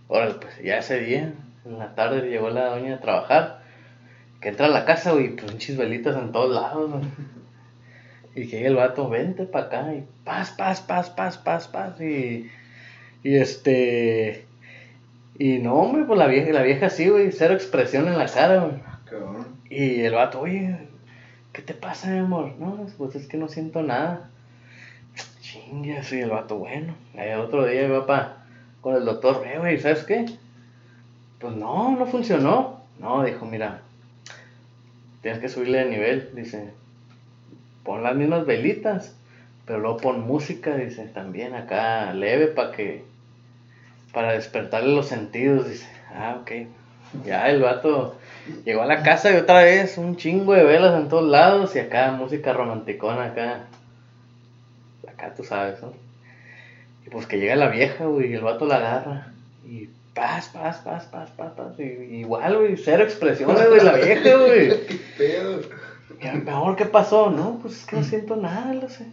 Órale, 0.07 0.35
pues 0.35 0.61
ya 0.63 0.77
ese 0.77 0.99
día, 0.99 1.33
en 1.65 1.79
la 1.79 1.95
tarde 1.95 2.29
llegó 2.29 2.49
la 2.49 2.67
doña 2.67 2.95
a 2.95 2.99
trabajar, 2.99 3.61
que 4.41 4.49
entra 4.49 4.67
a 4.67 4.69
la 4.69 4.85
casa, 4.85 5.11
güey, 5.11 5.35
pues 5.35 5.51
pinches 5.51 5.77
velitas 5.77 6.15
en 6.15 6.31
todos 6.31 6.53
lados, 6.53 6.91
güey. 6.91 7.03
Y 8.35 8.47
que 8.47 8.65
el 8.65 8.75
vato, 8.75 9.09
vente 9.09 9.45
para 9.45 9.65
acá, 9.65 9.93
y 9.93 10.05
paz, 10.23 10.51
paz, 10.51 10.81
paz, 10.81 11.09
paz, 11.09 11.37
paz, 11.39 11.67
paz, 11.67 11.99
y, 11.99 12.49
y 13.23 13.35
este, 13.35 14.45
y 15.39 15.59
no, 15.59 15.75
hombre, 15.75 16.03
pues 16.05 16.17
la 16.17 16.27
vieja, 16.27 16.51
la 16.51 16.63
vieja 16.63 16.89
sí, 16.89 17.09
güey, 17.09 17.31
cero 17.31 17.53
expresión 17.53 18.07
en 18.07 18.17
la 18.17 18.25
cara, 18.25 18.63
güey. 18.63 18.81
Cabrón. 19.05 19.47
Y 19.69 20.01
el 20.01 20.13
vato, 20.13 20.41
oye, 20.41 20.75
¿qué 21.53 21.61
te 21.61 21.73
pasa, 21.75 22.09
mi 22.09 22.19
amor? 22.19 22.55
No, 22.57 22.87
pues 22.97 23.15
es 23.15 23.27
que 23.27 23.37
no 23.37 23.47
siento 23.47 23.83
nada. 23.83 24.29
Chingue, 25.41 25.97
así 25.97 26.19
el 26.19 26.31
vato, 26.31 26.57
bueno. 26.57 26.95
Ahí 27.15 27.33
otro 27.33 27.65
día 27.65 27.85
iba 27.85 28.07
pa, 28.07 28.36
con 28.87 28.95
el 28.95 29.03
doctor, 29.03 29.45
eh, 29.45 29.57
güey, 29.59 29.77
¿sabes 29.79 30.05
qué? 30.05 30.25
Pues 31.41 31.53
no, 31.53 31.97
no 31.97 32.05
funcionó. 32.05 32.79
No, 32.99 33.21
dijo, 33.21 33.45
mira, 33.45 33.81
tienes 35.21 35.41
que 35.41 35.49
subirle 35.49 35.79
de 35.79 35.89
nivel, 35.89 36.29
dice. 36.31 36.69
Pon 37.83 38.01
las 38.01 38.15
mismas 38.15 38.45
velitas, 38.45 39.13
pero 39.65 39.79
luego 39.79 39.97
pon 39.97 40.21
música, 40.21 40.77
dice, 40.77 41.03
también 41.07 41.53
acá 41.53 42.13
leve 42.13 42.47
para 42.47 42.71
que, 42.71 43.03
para 44.13 44.31
despertarle 44.31 44.95
los 44.95 45.07
sentidos, 45.07 45.67
dice. 45.67 45.89
Ah, 46.15 46.37
ok. 46.39 46.51
Ya 47.25 47.49
el 47.49 47.61
vato 47.61 48.15
llegó 48.63 48.83
a 48.83 48.85
la 48.85 49.03
casa 49.03 49.33
y 49.33 49.35
otra 49.35 49.63
vez 49.63 49.97
un 49.97 50.15
chingo 50.15 50.53
de 50.53 50.63
velas 50.63 50.97
en 50.97 51.09
todos 51.09 51.29
lados 51.29 51.75
y 51.75 51.79
acá 51.79 52.11
música 52.11 52.53
romanticona 52.53 53.25
acá. 53.25 53.67
Acá 55.05 55.33
tú 55.35 55.43
sabes, 55.43 55.81
¿no? 55.81 56.06
Y 57.07 57.09
pues 57.09 57.25
que 57.25 57.39
llega 57.39 57.55
la 57.55 57.69
vieja, 57.69 58.05
güey, 58.05 58.31
y 58.31 58.33
el 58.33 58.41
vato 58.41 58.65
la 58.65 58.75
agarra. 58.75 59.33
Y 59.65 59.89
paz, 60.13 60.49
paz, 60.53 60.81
paz, 60.83 61.05
paz, 61.05 61.29
paz, 61.31 61.51
paz. 61.55 61.79
Y, 61.79 61.83
igual, 61.83 62.57
güey, 62.57 62.75
cero 62.75 63.03
expresiones, 63.03 63.67
güey, 63.69 63.81
la 63.81 63.93
vieja, 63.93 64.37
güey. 64.45 64.85
¿Qué 64.85 64.99
pedo? 65.17 65.61
Y 66.21 66.27
amor, 66.27 66.75
¿qué 66.75 66.85
pasó? 66.85 67.29
No, 67.29 67.59
pues 67.61 67.77
es 67.77 67.85
que 67.85 67.95
no 67.95 68.03
siento 68.03 68.35
nada, 68.35 68.73
lo 68.73 68.89
sé. 68.89 69.05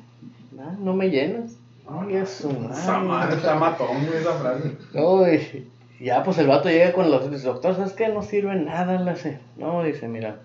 Nada, 0.53 0.77
no 0.81 0.93
me 0.93 1.09
llenas. 1.09 1.57
Ay, 1.87 2.25
su 2.27 2.51
Esa 2.71 2.99
madre 2.99 3.37
está 3.37 3.55
matón, 3.55 4.07
güey, 4.07 4.19
esa 4.19 4.33
frase. 4.33 4.73
No, 4.93 5.31
y 5.31 5.69
y 6.01 6.07
ya 6.07 6.23
pues 6.25 6.39
el 6.39 6.49
vato 6.49 6.69
llega 6.69 6.93
con 6.93 7.11
los 7.11 7.31
dice, 7.31 7.47
doctor, 7.47 7.77
¿sabes 7.77 7.93
qué? 7.93 8.09
No 8.09 8.23
sirve 8.23 8.55
nada, 8.57 9.01
le 9.01 9.11
hace. 9.11 9.39
No, 9.57 9.83
dice, 9.85 10.09
mira, 10.09 10.37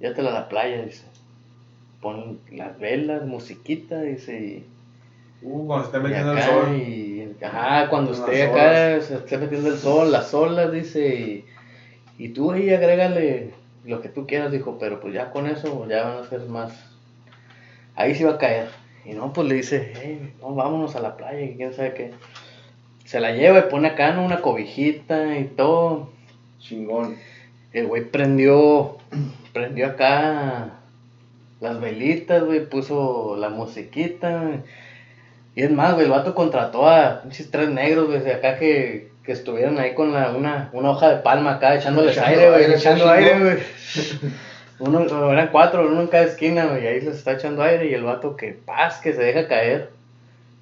llévatela 0.00 0.30
a 0.30 0.34
la 0.34 0.48
playa, 0.48 0.82
dice. 0.82 1.04
Pon 2.00 2.40
las 2.50 2.78
velas, 2.78 3.26
musiquita, 3.26 4.00
dice, 4.00 4.40
y, 4.40 4.66
Uh, 5.42 5.66
cuando 5.66 5.90
se 5.90 5.96
esté 5.96 5.98
y 5.98 6.02
metiendo 6.02 6.32
el 6.32 6.42
sol. 6.42 6.76
y, 6.76 7.44
ajá, 7.44 7.88
cuando 7.88 8.12
esté 8.12 8.42
acá, 8.44 9.00
se 9.00 9.14
esté 9.16 9.38
metiendo 9.38 9.68
el 9.68 9.78
sol, 9.78 10.12
las 10.12 10.32
olas, 10.32 10.72
dice, 10.72 11.44
y, 12.18 12.24
y 12.24 12.28
tú 12.28 12.52
ahí 12.52 12.70
agrégale 12.72 13.50
lo 13.84 14.00
que 14.00 14.08
tú 14.08 14.26
quieras, 14.26 14.52
dijo, 14.52 14.78
pero 14.78 15.00
pues 15.00 15.14
ya 15.14 15.30
con 15.30 15.46
eso 15.46 15.86
ya 15.88 16.04
van 16.04 16.18
a 16.18 16.28
ser 16.28 16.42
más, 16.42 16.72
ahí 17.96 18.14
sí 18.14 18.24
va 18.24 18.32
a 18.32 18.38
caer. 18.38 18.68
Y 19.04 19.14
no, 19.14 19.32
pues 19.32 19.48
le 19.48 19.56
dice, 19.56 19.92
hey, 20.00 20.32
no, 20.40 20.54
vámonos 20.54 20.94
a 20.94 21.00
la 21.00 21.16
playa, 21.16 21.56
quién 21.56 21.74
sabe 21.74 21.94
qué. 21.94 22.10
Se 23.04 23.18
la 23.18 23.32
lleva 23.32 23.58
y 23.58 23.70
pone 23.70 23.88
acá, 23.88 24.12
¿no? 24.12 24.24
Una 24.24 24.40
cobijita 24.40 25.38
y 25.38 25.44
todo. 25.44 26.10
Chingón. 26.60 27.16
El 27.72 27.88
güey 27.88 28.04
prendió, 28.04 28.98
prendió 29.52 29.86
acá 29.86 30.78
las 31.60 31.80
velitas, 31.80 32.44
güey, 32.44 32.64
puso 32.64 33.36
la 33.36 33.48
musiquita. 33.48 34.62
Y 35.54 35.62
es 35.62 35.70
más, 35.70 35.94
güey, 35.94 36.06
el 36.06 36.10
vato 36.10 36.34
contrató 36.34 36.88
a 36.88 37.22
pinches 37.22 37.50
tres 37.50 37.68
negros, 37.68 38.08
güey, 38.08 38.20
de 38.20 38.34
acá 38.34 38.58
que, 38.58 39.10
que 39.22 39.32
estuvieran 39.32 39.78
ahí 39.78 39.94
con 39.94 40.12
la, 40.12 40.30
una, 40.30 40.70
una 40.72 40.90
hoja 40.90 41.10
de 41.10 41.22
palma 41.22 41.54
acá, 41.54 41.74
echándoles 41.74 42.16
Echando 42.16 42.30
aire, 42.30 42.50
güey, 42.50 42.74
echando 42.74 43.10
aire, 43.10 43.38
güey. 43.38 43.58
Uno, 44.78 45.30
eran 45.30 45.48
cuatro, 45.52 45.86
uno 45.86 46.00
en 46.00 46.06
cada 46.08 46.24
esquina, 46.24 46.66
güey, 46.66 46.84
y 46.84 46.86
ahí 46.86 47.00
les 47.02 47.16
está 47.16 47.32
echando 47.32 47.62
aire 47.62 47.86
y 47.86 47.94
el 47.94 48.02
vato 48.02 48.36
que 48.36 48.52
paz, 48.52 48.98
que 48.98 49.12
se 49.12 49.22
deja 49.22 49.46
caer. 49.46 49.90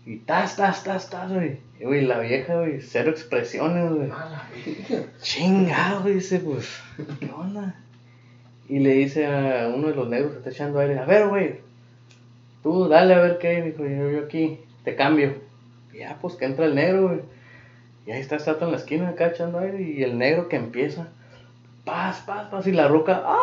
Y 0.04 0.16
tas, 0.16 0.56
tas, 0.56 0.82
tas, 0.82 1.08
tas, 1.08 1.32
güey. 1.32 1.58
Y, 1.78 1.84
güey, 1.84 2.02
la 2.02 2.18
vieja, 2.18 2.56
güey, 2.56 2.80
cero 2.80 3.10
expresiones, 3.10 3.90
güey. 3.92 4.10
Chingado, 5.22 6.08
dice, 6.08 6.40
pues, 6.40 6.80
¿qué 7.20 7.30
onda? 7.34 7.76
Y 8.68 8.80
le 8.80 8.90
dice 8.90 9.26
a 9.26 9.72
uno 9.74 9.88
de 9.88 9.94
los 9.94 10.08
negros 10.08 10.32
que 10.32 10.38
está 10.38 10.50
echando 10.50 10.80
aire, 10.80 10.98
a 10.98 11.04
ver, 11.04 11.28
güey, 11.28 11.70
Tú, 12.62 12.88
dale 12.88 13.14
a 13.14 13.20
ver 13.20 13.38
qué, 13.38 13.62
dijo, 13.62 13.86
yo, 13.86 14.10
yo 14.10 14.24
aquí, 14.24 14.60
te 14.84 14.96
cambio. 14.96 15.34
Y 15.92 15.98
ya, 15.98 16.16
pues 16.20 16.34
que 16.36 16.44
entra 16.44 16.64
el 16.66 16.74
negro, 16.74 17.08
güey. 17.08 17.20
Y 18.06 18.12
ahí 18.12 18.20
está 18.20 18.36
el 18.36 18.40
Sato 18.40 18.64
en 18.64 18.70
la 18.72 18.78
esquina 18.78 19.08
acá 19.10 19.26
echando 19.28 19.58
aire 19.58 19.80
y 19.82 20.02
el 20.02 20.16
negro 20.18 20.48
que 20.48 20.56
empieza. 20.56 21.08
Paz, 21.84 22.22
paz, 22.26 22.48
paz. 22.50 22.66
Y 22.66 22.72
la 22.72 22.88
ruca, 22.88 23.22
¡ah! 23.24 23.36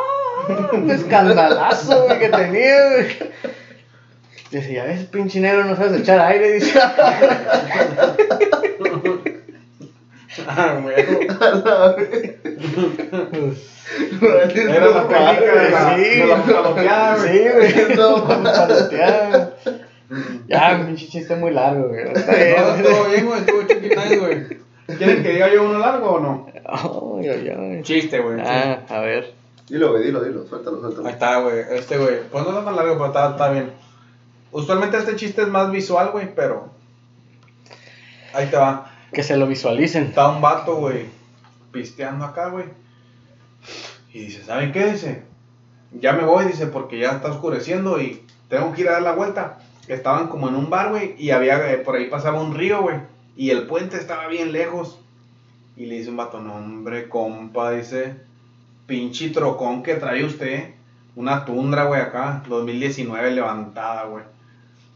Un 0.73 0.89
escandalazo, 0.89 2.05
güey, 2.07 2.19
que 2.19 2.29
tenía, 2.29 2.91
güey. 2.93 3.07
Dice, 4.51 4.73
ya 4.73 4.85
ves, 4.85 5.03
pinche 5.05 5.39
negro, 5.41 5.65
no 5.65 5.75
sabes 5.75 5.99
echar 6.01 6.19
aire, 6.21 6.53
dice. 6.53 6.79
Ah, 10.47 10.79
güey. 10.81 10.95
Pues, 14.19 14.55
Era 14.55 14.87
la 14.87 15.07
técnica 15.07 15.53
de 15.55 15.69
la, 15.71 15.95
Sí. 15.95 16.19
la 16.27 16.43
paloteada. 16.43 17.17
Sí, 17.17 17.39
güey. 17.53 17.73
Ya, 20.47 20.83
pinche 20.85 21.07
chiste 21.07 21.35
muy 21.35 21.51
largo, 21.51 21.89
güey. 21.89 22.01
Está 22.13 22.31
No, 22.31 22.37
bien. 22.37 22.85
estuvo 22.85 23.09
bien, 23.09 23.25
güey, 23.25 23.39
estuvo 23.39 23.61
chiquitán, 23.63 24.19
güey. 24.19 24.57
¿Quieren 24.97 25.21
que 25.23 25.29
diga 25.33 25.53
yo 25.53 25.65
uno 25.65 25.79
largo 25.79 26.11
o 26.11 26.19
no? 26.19 26.47
Ay, 26.65 27.27
ay, 27.29 27.49
ay. 27.49 27.81
Chiste, 27.83 28.19
güey. 28.19 28.39
Ah, 28.39 28.83
a 28.87 28.99
ver. 29.01 29.33
Dilo, 29.67 29.91
güey, 29.91 30.03
dilo, 30.05 30.23
dilo, 30.23 30.45
suéltalo, 30.47 30.79
suéltalo. 30.79 31.07
Ahí 31.07 31.13
está, 31.13 31.39
güey. 31.41 31.59
Este, 31.71 31.97
güey. 31.97 32.21
Pues 32.31 32.43
no 32.45 32.51
está 32.51 32.63
tan 32.63 32.75
largo, 32.77 32.93
pero 32.93 33.07
está, 33.07 33.31
está 33.31 33.49
bien. 33.51 33.71
Usualmente 34.51 34.97
este 34.97 35.17
chiste 35.17 35.41
es 35.41 35.47
más 35.49 35.69
visual, 35.71 36.11
güey, 36.11 36.33
pero. 36.33 36.69
Ahí 38.33 38.47
te 38.47 38.55
va. 38.55 38.91
Que 39.11 39.23
se 39.23 39.35
lo 39.35 39.45
visualicen. 39.45 40.03
Está 40.05 40.29
un 40.29 40.41
vato, 40.41 40.75
güey, 40.77 41.05
pisteando 41.71 42.23
acá, 42.23 42.47
güey. 42.49 42.65
Y 44.13 44.19
dice, 44.25 44.43
¿saben 44.43 44.71
qué? 44.71 44.91
Dice, 44.91 45.23
ya 45.91 46.13
me 46.13 46.23
voy, 46.23 46.45
dice, 46.45 46.67
porque 46.67 46.97
ya 46.97 47.11
está 47.11 47.29
oscureciendo 47.31 47.99
y 48.01 48.25
tengo 48.49 48.73
que 48.73 48.81
ir 48.81 48.89
a 48.89 48.93
dar 48.93 49.01
la 49.01 49.11
vuelta. 49.13 49.59
Estaban 49.87 50.27
como 50.27 50.49
en 50.49 50.55
un 50.55 50.69
bar, 50.69 50.89
güey, 50.89 51.15
y 51.17 51.31
había, 51.31 51.71
eh, 51.71 51.77
por 51.77 51.95
ahí 51.95 52.09
pasaba 52.09 52.41
un 52.41 52.53
río, 52.53 52.81
güey. 52.81 52.97
Y 53.35 53.51
el 53.51 53.67
puente 53.67 53.97
estaba 53.97 54.27
bien 54.27 54.51
lejos. 54.51 54.99
Y 55.75 55.85
le 55.85 55.95
dice 55.95 56.09
un 56.09 56.17
vato, 56.17 56.39
no, 56.41 56.55
hombre, 56.55 57.07
compa, 57.07 57.71
dice, 57.71 58.15
pinche 58.85 59.29
trocón 59.29 59.83
que 59.83 59.95
trae 59.95 60.25
usted. 60.25 60.73
Una 61.15 61.45
tundra, 61.45 61.85
güey, 61.85 62.01
acá, 62.01 62.43
2019 62.47 63.31
levantada, 63.31 64.05
güey. 64.05 64.23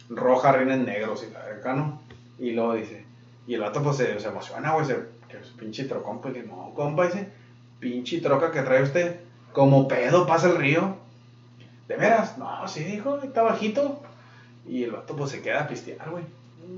Roja, 0.09 0.51
rines 0.51 0.79
negros 0.79 1.25
y 1.27 1.31
la 1.31 1.39
acá, 1.39 1.73
¿no? 1.73 2.01
Y 2.37 2.51
luego 2.51 2.73
dice, 2.73 3.05
y 3.47 3.53
el 3.53 3.61
vato 3.61 3.81
pues 3.81 3.97
se, 3.97 4.17
emociona, 4.27 4.73
güey, 4.73 4.85
se, 4.85 4.95
que 5.29 5.37
pinche 5.57 5.85
trocón, 5.85 6.21
pues 6.21 6.35
no, 6.45 6.73
compa, 6.75 7.05
dice, 7.05 7.29
pinche 7.79 8.19
troca 8.19 8.51
que 8.51 8.61
trae 8.61 8.83
usted, 8.83 9.19
como 9.53 9.87
pedo 9.87 10.25
pasa 10.25 10.49
el 10.49 10.57
río. 10.57 10.95
¿De 11.87 11.97
veras? 11.97 12.37
No, 12.37 12.67
sí, 12.67 12.83
dijo, 12.83 13.19
está 13.21 13.41
bajito. 13.41 14.01
Y 14.67 14.83
el 14.83 14.91
vato 14.91 15.15
pues 15.15 15.31
se 15.31 15.41
queda 15.41 15.61
a 15.61 15.67
pistear, 15.67 16.09
güey. 16.09 16.23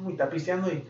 Y 0.08 0.12
está 0.12 0.30
pisteando 0.30 0.70
y... 0.70 0.84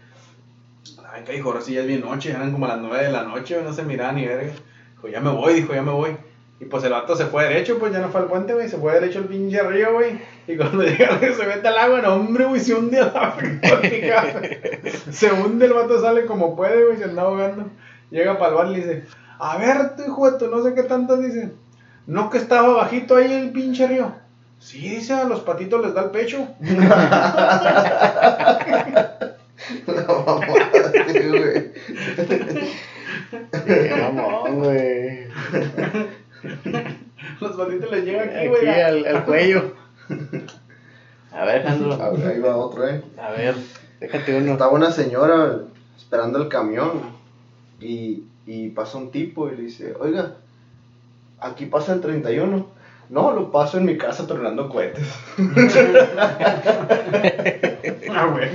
Ay, 1.09 1.23
que 1.23 1.33
dijo, 1.33 1.49
ahora 1.49 1.61
sí 1.61 1.73
ya 1.73 1.81
es 1.81 1.87
bien 1.87 2.01
noche, 2.01 2.31
eran 2.31 2.51
como 2.51 2.67
las 2.67 2.79
nueve 2.79 3.05
de 3.05 3.11
la 3.11 3.23
noche, 3.23 3.61
no 3.63 3.73
se 3.73 3.83
miraba 3.83 4.11
ni 4.11 4.25
verga. 4.25 4.51
Dijo, 4.95 5.07
ya 5.07 5.21
me 5.21 5.29
voy, 5.29 5.53
dijo, 5.53 5.73
ya 5.73 5.81
me 5.81 5.91
voy. 5.91 6.17
Y 6.59 6.65
pues 6.65 6.83
el 6.83 6.91
vato 6.91 7.15
se 7.15 7.25
fue 7.25 7.43
derecho, 7.43 7.77
pues 7.77 7.91
ya 7.91 7.99
no 7.99 8.09
fue 8.09 8.21
al 8.21 8.27
puente, 8.27 8.53
güey, 8.53 8.69
se 8.69 8.77
fue 8.77 8.93
derecho 8.93 9.19
al 9.19 9.25
pinche 9.25 9.61
río, 9.63 9.93
güey. 9.93 10.19
Y 10.47 10.55
cuando 10.55 10.83
llega, 10.83 11.19
se 11.19 11.45
mete 11.45 11.67
al 11.67 11.77
agua, 11.77 12.01
no, 12.01 12.13
hombre, 12.15 12.45
güey, 12.45 12.61
se 12.61 12.73
hunde 12.73 12.99
al 12.99 13.09
agua. 13.15 13.35
se 15.11 15.31
hunde, 15.31 15.65
el 15.65 15.73
vato 15.73 15.99
sale 16.01 16.25
como 16.25 16.55
puede, 16.55 16.85
güey, 16.85 16.97
se 16.97 17.05
anda 17.05 17.23
ahogando. 17.23 17.69
Llega 18.11 18.37
para 18.37 18.49
el 18.51 18.55
bar 18.55 18.71
y 18.71 18.75
dice, 18.75 19.03
a 19.39 19.57
ver, 19.57 19.95
tu 19.95 20.03
hijo 20.03 20.31
de 20.31 20.37
tu, 20.37 20.47
no 20.47 20.63
sé 20.63 20.73
qué 20.73 20.83
tanto 20.83 21.17
dice. 21.17 21.51
No 22.05 22.29
que 22.29 22.37
estaba 22.37 22.73
bajito 22.73 23.15
ahí 23.15 23.31
el 23.33 23.51
pinche 23.51 23.87
río. 23.87 24.13
Sí, 24.63 24.79
dice, 24.79 25.13
a 25.13 25.25
los 25.25 25.41
patitos 25.41 25.83
les 25.85 25.93
da 25.93 26.03
el 26.03 26.11
pecho. 26.11 26.47
No, 29.87 30.25
mamaste, 30.25 31.29
güey. 31.29 31.71
Qué 33.65 33.95
mamón, 33.99 34.59
güey. 34.59 35.27
Los 37.39 37.51
patitos 37.55 37.91
les 37.91 38.03
llega 38.05 38.23
aquí, 38.23 38.35
Aquí 38.35 38.47
güey. 38.47 38.67
al, 38.81 39.05
al 39.05 39.25
cuello. 39.25 39.73
A 41.31 41.45
ver, 41.45 41.65
A 41.65 41.69
Jandro. 41.69 42.11
ver, 42.17 42.27
Ahí 42.27 42.39
va 42.39 42.57
otro, 42.57 42.87
eh. 42.87 43.01
A 43.21 43.31
ver, 43.31 43.55
déjate 43.99 44.37
uno. 44.37 44.53
Estaba 44.53 44.71
una 44.71 44.91
señora 44.91 45.59
esperando 45.97 46.41
el 46.41 46.49
camión 46.49 46.91
y, 47.79 48.23
y 48.45 48.69
pasa 48.69 48.97
un 48.97 49.11
tipo 49.11 49.49
y 49.49 49.55
le 49.55 49.61
dice, 49.63 49.93
oiga, 49.99 50.35
aquí 51.39 51.65
pasa 51.67 51.93
el 51.93 52.01
31. 52.01 52.67
No, 53.13 53.31
lo 53.31 53.51
paso 53.51 53.77
en 53.77 53.85
mi 53.85 53.95
casa 53.95 54.25
tronando 54.25 54.67
cohetes. 54.67 55.07
Ah, 58.15 58.27
güey. 58.27 58.47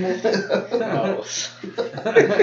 Vamos. 0.78 1.58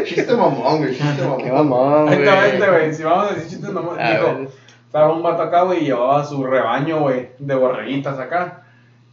chiste 0.04 0.36
mamón, 0.36 0.80
güey, 0.80 0.98
chiste 0.98 1.22
mamón. 1.22 1.38
Qué 1.38 1.52
mamón, 1.52 2.06
güey. 2.08 2.28
este, 2.28 2.70
güey. 2.70 2.94
Si 2.94 3.04
vamos 3.04 3.32
a 3.32 3.36
decir 3.36 3.50
chistes 3.52 3.70
nomás. 3.70 3.98
A 3.98 4.12
Dijo, 4.12 4.52
estaba 4.86 5.14
un 5.14 5.24
vato 5.24 5.44
acá, 5.44 5.62
güey, 5.62 5.84
y 5.84 5.86
llevaba 5.86 6.26
su 6.26 6.44
rebaño, 6.44 7.00
güey, 7.00 7.30
de 7.40 7.56
borreguitas 7.56 8.20
acá. 8.20 8.64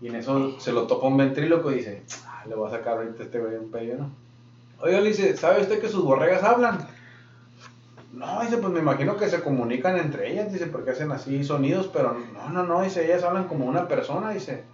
Y 0.00 0.08
en 0.08 0.16
eso 0.16 0.58
se 0.58 0.72
lo 0.72 0.88
topa 0.88 1.06
un 1.06 1.16
ventríloco 1.16 1.70
y 1.70 1.76
dice, 1.76 2.02
ah, 2.26 2.42
le 2.48 2.56
voy 2.56 2.66
a 2.68 2.72
sacar 2.72 2.98
ahorita 2.98 3.22
a 3.22 3.26
este 3.26 3.38
güey 3.38 3.54
un 3.54 3.70
pello, 3.70 3.94
¿no? 3.98 4.10
Oiga, 4.80 5.00
le 5.00 5.10
dice, 5.10 5.36
¿sabe 5.36 5.60
usted 5.60 5.80
que 5.80 5.88
sus 5.88 6.02
borregas 6.04 6.42
hablan? 6.42 6.88
No, 8.12 8.42
dice, 8.42 8.58
pues 8.58 8.72
me 8.72 8.80
imagino 8.80 9.16
que 9.16 9.28
se 9.28 9.42
comunican 9.42 9.96
entre 9.96 10.30
ellas, 10.30 10.52
dice, 10.52 10.66
porque 10.66 10.90
hacen 10.90 11.10
así 11.12 11.42
sonidos, 11.44 11.88
pero 11.92 12.14
no, 12.34 12.50
no, 12.50 12.62
no, 12.64 12.82
dice, 12.82 13.04
ellas 13.06 13.24
hablan 13.24 13.48
como 13.48 13.64
una 13.64 13.88
persona, 13.88 14.30
dice. 14.30 14.64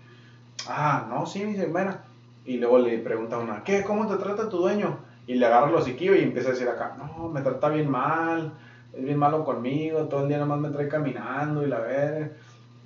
Ah, 0.67 1.07
no, 1.09 1.25
sí, 1.25 1.45
dice, 1.45 1.67
bueno. 1.67 1.97
Y 2.45 2.57
luego 2.57 2.79
le 2.79 2.99
pregunta 2.99 3.37
a 3.37 3.41
una, 3.41 3.63
¿qué? 3.63 3.85
¿Cómo 3.85 4.09
te 4.09 4.17
trata 4.17 4.49
tu 4.49 4.59
dueño? 4.59 4.99
Y 5.27 5.35
le 5.35 5.47
agarra 5.47 5.69
el 5.69 5.75
hociquillo 5.75 6.17
y 6.17 6.23
empieza 6.23 6.49
a 6.49 6.53
decir 6.53 6.69
acá, 6.69 6.97
no, 6.99 7.29
me 7.29 7.43
trata 7.43 7.69
bien 7.69 7.91
mal, 7.91 8.55
es 8.93 9.05
bien 9.05 9.19
malo 9.19 9.45
conmigo, 9.45 10.09
todo 10.09 10.23
el 10.23 10.29
día 10.29 10.39
nomás 10.39 10.59
me 10.59 10.71
trae 10.71 10.89
caminando 10.89 11.65
y 11.65 11.69
la 11.69 11.79
ver. 11.79 12.37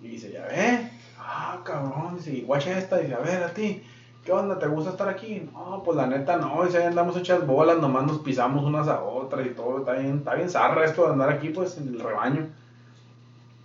Y 0.03 0.09
dice, 0.09 0.33
ya 0.33 0.43
ve, 0.47 0.91
ah, 1.19 1.61
cabrón, 1.65 2.17
dice, 2.17 2.43
guacha 2.43 2.77
esta, 2.77 2.99
dice, 2.99 3.15
a 3.15 3.21
ver, 3.21 3.43
a 3.43 3.55
ti, 3.55 3.83
¿qué 4.25 4.33
onda? 4.33 4.59
¿Te 4.59 4.67
gusta 4.67 4.91
estar 4.91 5.09
aquí? 5.09 5.49
No, 5.53 5.83
pues 5.85 5.97
la 5.97 6.07
neta 6.07 6.37
no, 6.37 6.65
dice, 6.65 6.79
ahí 6.79 6.85
andamos 6.85 7.17
hechas 7.17 7.47
bolas, 7.47 7.79
nomás 7.79 8.07
nos 8.07 8.19
pisamos 8.21 8.65
unas 8.65 8.89
a 8.89 9.03
otras 9.03 9.47
y 9.47 9.51
todo, 9.51 9.79
está 9.79 9.93
bien, 9.93 10.19
está 10.19 10.35
bien 10.35 10.51
zarra 10.51 10.85
esto 10.85 11.07
de 11.07 11.13
andar 11.13 11.31
aquí, 11.31 11.49
pues, 11.49 11.79
en 11.79 11.89
el 11.89 12.01
rebaño. 12.01 12.49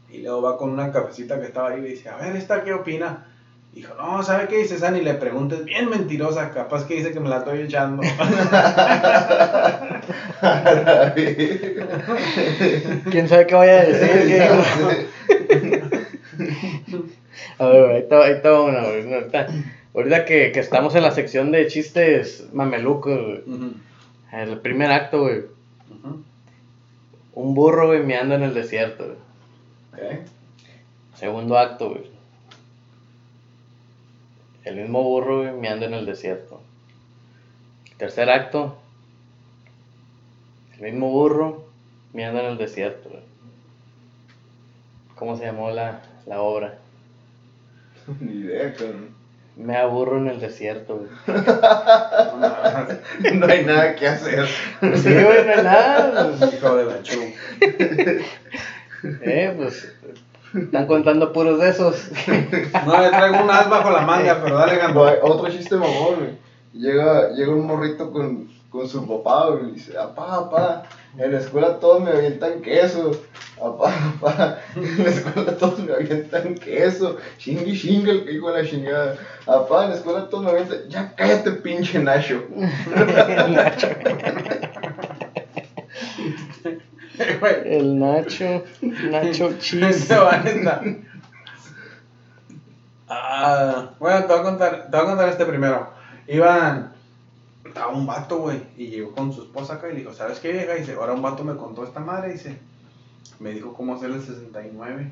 Y 0.10 0.22
luego 0.22 0.42
va 0.42 0.58
con 0.58 0.72
una 0.72 0.92
cafecita 0.92 1.40
que 1.40 1.48
estaba 1.48 1.70
ahí 1.70 1.80
y 1.80 1.82
le 1.82 1.90
dice, 1.90 2.10
a 2.10 2.18
ver, 2.18 2.36
¿esta 2.36 2.64
qué 2.64 2.74
opina? 2.74 3.26
Dijo, 3.74 3.94
no, 3.96 4.24
¿sabe 4.24 4.48
qué 4.48 4.58
dice 4.58 4.80
San? 4.80 4.96
Y 4.96 5.02
le 5.02 5.14
pregunta, 5.16 5.56
es 5.56 5.66
bien 5.66 5.90
mentirosa, 5.90 6.52
capaz 6.52 6.88
que 6.88 6.96
dice 6.96 7.12
que 7.12 7.20
me 7.20 7.30
la 7.30 7.40
estoy 7.40 7.62
echando. 7.62 8.02
¿Quién 13.12 13.28
sabe 13.28 13.46
qué 13.46 13.56
vaya 13.56 13.82
a 13.82 13.84
decir? 13.84 14.50
A 17.60 17.68
ver, 17.68 17.92
ahí 17.92 18.02
está, 18.02 18.24
ahí 18.24 18.34
está 18.34 18.62
una, 18.62 18.82
güey. 18.82 19.77
Ahorita, 19.98 20.26
que, 20.26 20.52
que 20.52 20.60
estamos 20.60 20.94
en 20.94 21.02
la 21.02 21.10
sección 21.10 21.52
de 21.52 21.66
chistes 21.66 22.50
mamelucos, 22.54 23.20
güey. 23.20 23.42
Ujú, 23.48 23.74
El 24.32 24.60
primer 24.60 24.92
acto, 24.92 25.22
güey. 25.22 25.46
Un 27.34 27.56
burro, 27.56 27.88
güey, 27.88 28.04
meando 28.04 28.36
en 28.36 28.44
el 28.44 28.54
desierto, 28.54 29.06
güey. 29.06 29.18
Ok. 30.12 30.20
Segundo 31.16 31.58
acto, 31.58 31.90
güey. 31.90 32.12
El 34.66 34.76
mismo 34.76 35.02
burro, 35.02 35.40
güey, 35.42 35.54
meando 35.54 35.88
en 35.88 35.96
el 35.96 36.06
desierto. 36.06 36.62
Tercer 37.98 38.30
acto. 38.30 38.78
El 40.76 40.92
mismo 40.92 41.10
burro 41.10 41.66
meando 42.14 42.40
en 42.42 42.46
el 42.46 42.58
desierto, 42.60 43.10
güey. 43.10 43.24
¿Cómo 45.16 45.36
se 45.36 45.46
llamó 45.46 45.72
la, 45.72 46.04
la 46.28 46.40
obra? 46.42 46.78
Ni 48.20 48.34
idea, 48.42 48.72
cabrón. 48.76 49.17
Me 49.58 49.76
aburro 49.76 50.18
en 50.18 50.28
el 50.28 50.40
desierto, 50.40 50.98
güey. 50.98 51.10
No 53.34 53.48
hay 53.48 53.66
nada 53.66 53.96
que 53.96 54.08
hacer. 54.08 54.46
Sí, 54.48 55.14
güey, 55.14 55.46
no 55.46 55.54
hay 55.54 55.64
nada. 55.64 56.32
pues, 56.38 56.54
Hijo 56.54 56.76
de 56.76 56.86
la 56.86 57.02
chu. 57.02 57.20
Eh, 59.22 59.54
pues. 59.56 59.94
Están 60.56 60.88
contando 60.88 61.32
puros 61.32 61.60
de 61.60 61.70
esos. 61.70 62.10
No, 62.86 63.02
le 63.02 63.10
traigo 63.10 63.44
un 63.44 63.52
as 63.52 63.70
bajo 63.70 63.92
la 63.92 64.02
manga, 64.02 64.42
pero 64.44 64.58
dale, 64.58 64.82
hay 64.82 64.94
Otro 65.22 65.50
chiste 65.50 65.76
mamón, 65.76 66.16
güey. 66.16 66.38
Llega, 66.74 67.30
llega 67.30 67.52
un 67.52 67.68
morrito 67.68 68.12
con, 68.12 68.50
con 68.70 68.88
su 68.88 69.08
papá, 69.08 69.50
güey, 69.50 69.70
y 69.70 69.72
dice, 69.74 69.98
apá, 69.98 70.36
apá, 70.36 70.84
en 71.18 71.32
la 71.32 71.40
escuela 71.40 71.80
todos 71.80 72.02
me 72.02 72.12
avientan 72.12 72.62
queso. 72.62 73.12
Apá, 73.56 73.94
apá, 74.18 74.60
en 74.76 75.04
la 75.04 75.10
escuela 75.10 75.58
todos 75.58 75.80
me 75.80 75.94
avientan 75.94 76.56
queso. 76.56 77.18
Chingue, 77.38 77.74
chingue, 77.74 78.12
el 78.12 78.30
hijo 78.30 78.52
de 78.52 78.64
la 78.64 78.70
chingada. 78.70 79.18
Apá, 79.46 79.86
en 79.86 79.90
la 79.92 79.96
escuela 79.96 80.30
todos 80.30 80.44
me 80.44 80.52
avientan, 80.52 80.90
ya 80.90 81.16
cállate, 81.16 81.52
pinche 81.52 82.00
Nacho. 82.00 82.44
Güey, 87.40 87.56
El 87.66 88.00
Nacho. 88.00 88.64
Nacho 88.82 89.54
Cheese. 89.60 90.14
Ah, 93.10 93.92
bueno, 94.00 94.26
te 94.26 94.28
voy, 94.28 94.40
a 94.40 94.44
contar, 94.44 94.88
te 94.92 94.98
voy 94.98 95.06
a 95.06 95.10
contar 95.10 95.30
este 95.30 95.46
primero. 95.46 95.90
Iban. 96.28 96.97
Estaba 97.78 97.94
un 97.96 98.08
vato, 98.08 98.40
güey. 98.40 98.64
Y 98.76 98.88
llegó 98.88 99.12
con 99.14 99.32
su 99.32 99.44
esposa 99.44 99.76
acá 99.76 99.88
y 99.88 99.92
le 99.94 100.00
dijo: 100.00 100.12
¿Sabes 100.12 100.40
qué, 100.40 100.52
vieja? 100.52 100.74
Dice: 100.74 100.94
Ahora 100.94 101.14
un 101.14 101.22
vato 101.22 101.44
me 101.44 101.56
contó 101.56 101.84
esta 101.84 102.00
madre. 102.00 102.34
Dice: 102.34 102.58
Me 103.40 103.52
dijo 103.52 103.72
cómo 103.76 103.94
hacer 103.94 104.10
el 104.10 104.20
69. 104.20 105.12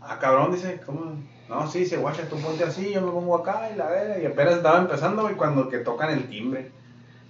Ah, 0.00 0.18
cabrón, 0.18 0.50
dice: 0.50 0.80
¿Cómo? 0.84 1.16
No, 1.48 1.70
sí, 1.70 1.80
dice: 1.80 1.96
Guacha, 1.96 2.28
tú 2.28 2.36
ponte 2.38 2.64
así. 2.64 2.90
Yo 2.90 3.02
me 3.02 3.12
pongo 3.12 3.36
acá 3.36 3.70
y 3.72 3.76
la 3.76 3.86
verga. 3.86 4.18
Y 4.18 4.26
apenas 4.26 4.54
estaba 4.54 4.80
empezando, 4.80 5.22
güey, 5.22 5.36
cuando 5.36 5.68
que 5.68 5.78
tocan 5.78 6.10
el 6.10 6.28
timbre. 6.28 6.72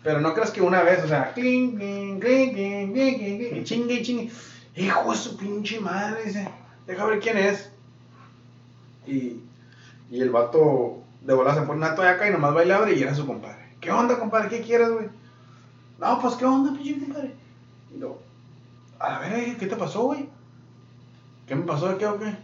Pero 0.03 0.23
no 0.23 0.33
creas 0.33 0.53
que 0.53 0.63
una 0.63 0.83
vez, 0.83 1.05
o 1.05 1.09
sea, 1.09 1.35
clink, 1.35 1.77
clink, 1.77 2.23
clink, 2.23 2.55
clink, 2.55 2.93
clink, 2.95 3.19
clink, 3.19 3.57
y 3.57 3.65
chingue, 3.65 3.95
y 3.95 4.03
chingue. 4.03 4.33
Hijo 4.77 5.11
de 5.11 5.19
su 5.19 5.37
pinche 5.37 5.81
madre, 5.81 6.25
dice. 6.25 6.49
Deja 6.87 7.05
ver 7.05 7.21
quién 7.21 7.37
es. 7.37 7.71
Y, 9.07 9.37
y 10.11 10.21
el 10.23 10.31
vato 10.31 11.03
de 11.21 11.35
bola 11.35 11.55
se 11.55 11.61
pone 11.61 11.77
una 11.77 11.95
toalla 11.95 12.13
acá 12.13 12.27
y 12.27 12.33
nomás 12.33 12.55
y 12.65 12.71
abre 12.71 12.95
y 12.95 13.03
era 13.03 13.15
su 13.15 13.27
compadre. 13.27 13.64
¿Qué 13.85 13.93
onda, 13.93 14.19
compadre? 14.19 14.49
¿Qué 14.49 14.63
quieres, 14.63 14.91
güey? 14.91 15.09
No, 15.99 16.19
pues, 16.19 16.37
¿qué 16.37 16.47
onda, 16.47 16.73
pinche 16.73 16.99
compadre? 16.99 17.35
Y 17.95 17.99
luego, 17.99 18.23
a 18.99 19.19
ver, 19.19 19.59
¿qué 19.59 19.67
te 19.67 19.77
pasó, 19.77 20.05
güey? 20.05 20.27
¿Qué 21.47 21.55
me 21.55 21.67
pasó 21.67 21.91
de 21.91 21.99
qué 21.99 22.07
o 22.07 22.19
qué? 22.19 22.35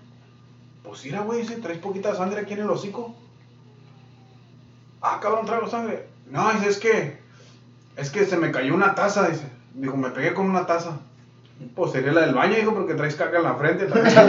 Pues 0.85 1.03
mira, 1.03 1.23
güey, 1.23 1.41
dice, 1.41 1.57
traes 1.57 1.79
poquita 1.79 2.15
sangre 2.15 2.43
aquí 2.43 2.53
en 2.53 2.61
el 2.61 2.69
hocico. 2.69 3.15
Ah, 5.01 5.19
cabrón, 5.23 5.47
traigo 5.47 5.67
sangre. 5.67 6.09
No, 6.31 6.53
dice, 6.53 6.69
es 6.69 6.79
que, 6.79 7.19
es 7.97 8.11
que 8.11 8.27
se 8.27 8.37
me 8.37 8.53
cayó 8.53 8.75
una 8.75 8.95
taza, 8.95 9.29
dice. 9.29 9.49
Dijo, 9.73 9.97
me 9.97 10.11
pegué 10.11 10.35
con 10.35 10.45
una 10.45 10.67
taza. 10.67 10.99
Pues 11.75 11.93
sería 11.93 12.13
la 12.13 12.27
del 12.27 12.35
baño, 12.35 12.57
dijo, 12.57 12.75
porque 12.75 12.93
traes 12.93 13.17
caca 13.17 13.39
en 13.39 13.45
la 13.45 13.55
frente. 13.55 13.87
también. 13.91 14.21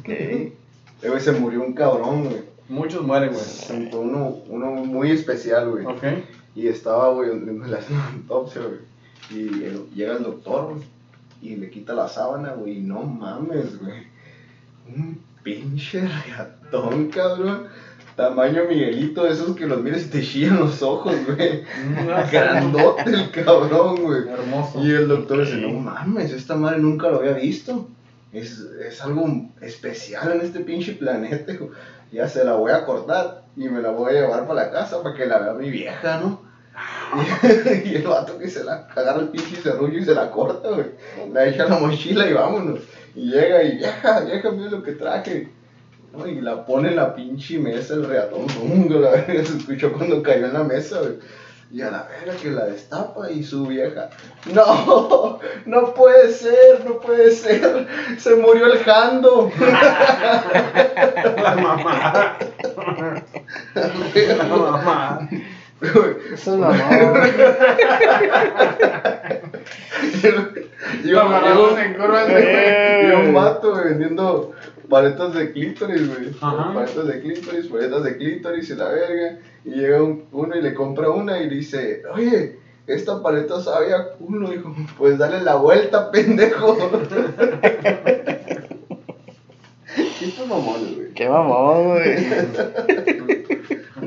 Ok. 0.00 0.08
Eh, 0.08 0.52
güey, 1.02 1.15
se 1.32 1.32
murió 1.40 1.62
un 1.62 1.72
cabrón, 1.72 2.24
güey. 2.24 2.42
Muchos 2.68 3.04
mueren, 3.04 3.30
güey. 3.32 3.90
Uno, 3.94 4.28
uno 4.48 4.66
muy 4.84 5.10
especial, 5.10 5.70
güey. 5.70 5.84
Ok. 5.84 6.02
Y 6.54 6.68
estaba, 6.68 7.10
güey, 7.10 7.28
donde 7.30 7.68
le 7.68 7.76
hacen 7.76 7.96
autopsia, 7.96 8.62
güey. 8.62 8.80
Y 9.30 9.64
el- 9.64 9.86
llega 9.94 10.16
el 10.16 10.22
doctor, 10.22 10.70
güey. 10.74 10.82
Y 11.42 11.56
le 11.56 11.68
quita 11.68 11.94
la 11.94 12.08
sábana, 12.08 12.52
güey. 12.52 12.78
y 12.78 12.80
No 12.80 13.02
mames, 13.02 13.78
güey. 13.80 14.04
Un 14.94 15.20
pinche 15.42 16.06
ratón, 16.36 17.08
cabrón. 17.08 17.64
Tamaño 18.16 18.62
Miguelito, 18.68 19.26
esos 19.26 19.54
que 19.56 19.66
los 19.66 19.82
miras 19.82 20.04
y 20.06 20.08
te 20.10 20.22
chillan 20.22 20.58
los 20.60 20.80
ojos, 20.82 21.14
güey. 21.26 21.62
Grandote 22.32 23.02
el 23.10 23.30
cabrón, 23.30 23.96
güey. 24.02 24.28
Hermoso. 24.28 24.82
Y 24.82 24.90
el 24.92 25.08
doctor 25.08 25.40
dice, 25.44 25.56
no 25.56 25.68
mames, 25.70 26.32
esta 26.32 26.56
madre 26.56 26.78
nunca 26.78 27.08
lo 27.10 27.18
había 27.18 27.32
visto. 27.34 27.88
Es, 28.32 28.60
es 28.60 29.00
algo 29.02 29.26
especial 29.60 30.32
en 30.32 30.40
este 30.40 30.60
pinche 30.60 30.92
planeta. 30.92 31.52
hijo. 31.52 31.70
Ya 32.12 32.28
se 32.28 32.44
la 32.44 32.54
voy 32.54 32.72
a 32.72 32.84
cortar 32.84 33.44
y 33.56 33.68
me 33.68 33.80
la 33.80 33.90
voy 33.90 34.10
a 34.10 34.20
llevar 34.20 34.46
para 34.46 34.66
la 34.66 34.70
casa 34.70 35.02
para 35.02 35.14
que 35.14 35.26
la 35.26 35.38
vea 35.38 35.54
mi 35.54 35.70
vieja, 35.70 36.20
¿no? 36.20 36.46
Y, 37.84 37.94
el 37.94 38.06
vato 38.06 38.38
que 38.38 38.48
se 38.48 38.64
la 38.64 38.86
agarra 38.94 39.20
el 39.20 39.28
pinche 39.28 39.56
serrullo 39.56 39.98
y 39.98 40.04
se 40.04 40.14
la 40.14 40.30
corta, 40.30 40.68
güey. 40.70 40.86
La 41.32 41.46
echa 41.46 41.64
a 41.64 41.68
la 41.68 41.78
mochila 41.78 42.28
y 42.28 42.32
vámonos. 42.32 42.80
Y 43.14 43.30
llega 43.30 43.62
y 43.62 43.78
vieja, 43.78 44.20
vieja, 44.20 44.50
mira 44.50 44.70
lo 44.70 44.82
que 44.82 44.92
traje. 44.92 45.48
¿no? 46.12 46.26
Y 46.26 46.40
la 46.40 46.66
pone 46.66 46.90
en 46.90 46.96
la 46.96 47.14
pinche 47.14 47.58
mesa 47.58 47.94
el 47.94 48.06
reatón. 48.06 48.46
La 49.00 49.10
verga, 49.10 49.44
se 49.44 49.56
escuchó 49.56 49.92
cuando 49.92 50.22
cayó 50.22 50.46
en 50.46 50.52
la 50.52 50.64
mesa, 50.64 51.00
güey. 51.00 51.14
Y 51.70 51.82
a 51.82 51.90
la 51.90 52.04
verga 52.04 52.40
que 52.40 52.50
la 52.50 52.66
destapa 52.66 53.30
y 53.30 53.42
su 53.42 53.66
vieja. 53.66 54.10
No, 54.52 55.40
no 55.66 55.94
puede 55.94 56.32
ser, 56.32 56.84
no 56.84 57.00
puede 57.00 57.32
ser. 57.32 57.88
Se 58.18 58.36
murió 58.36 58.66
el 58.72 58.78
jando. 58.84 59.50
La 61.36 61.54
mamá. 61.56 62.36
La 63.74 64.44
mamá. 64.44 65.28
Eso 65.80 66.24
es 66.32 66.46
mamón. 66.46 67.30
y 71.04 71.08
Lo 71.08 71.26
un, 71.26 71.32
agarraron 71.32 71.78
vato 73.36 73.70
güey, 73.72 73.84
vendiendo 73.90 74.52
paletas 74.88 75.34
de 75.34 75.52
clítoris, 75.52 76.08
güey. 76.08 76.30
Paletas 76.74 77.06
de 77.06 77.20
clítoris, 77.20 77.66
paletas 77.66 78.04
de 78.04 78.16
clítoris 78.16 78.70
y 78.70 78.74
la 78.74 78.88
verga. 78.88 79.38
Y 79.64 79.70
llega 79.70 80.02
un- 80.02 80.24
uno 80.32 80.56
y 80.56 80.62
le 80.62 80.74
compra 80.74 81.10
una 81.10 81.40
y 81.42 81.48
dice, 81.48 82.02
oye, 82.12 82.58
esta 82.86 83.22
paleta 83.22 83.60
sabe 83.60 83.92
a 83.94 84.10
culo, 84.12 84.52
hijo. 84.52 84.74
Pues 84.98 85.18
dale 85.18 85.40
la 85.42 85.56
vuelta, 85.56 86.10
pendejo. 86.12 86.76
¿Qué 90.18 90.32
mamón, 90.48 90.94
güey? 90.94 91.12
Qué 91.14 91.28
mamón, 91.28 91.84
güey. 91.88 92.16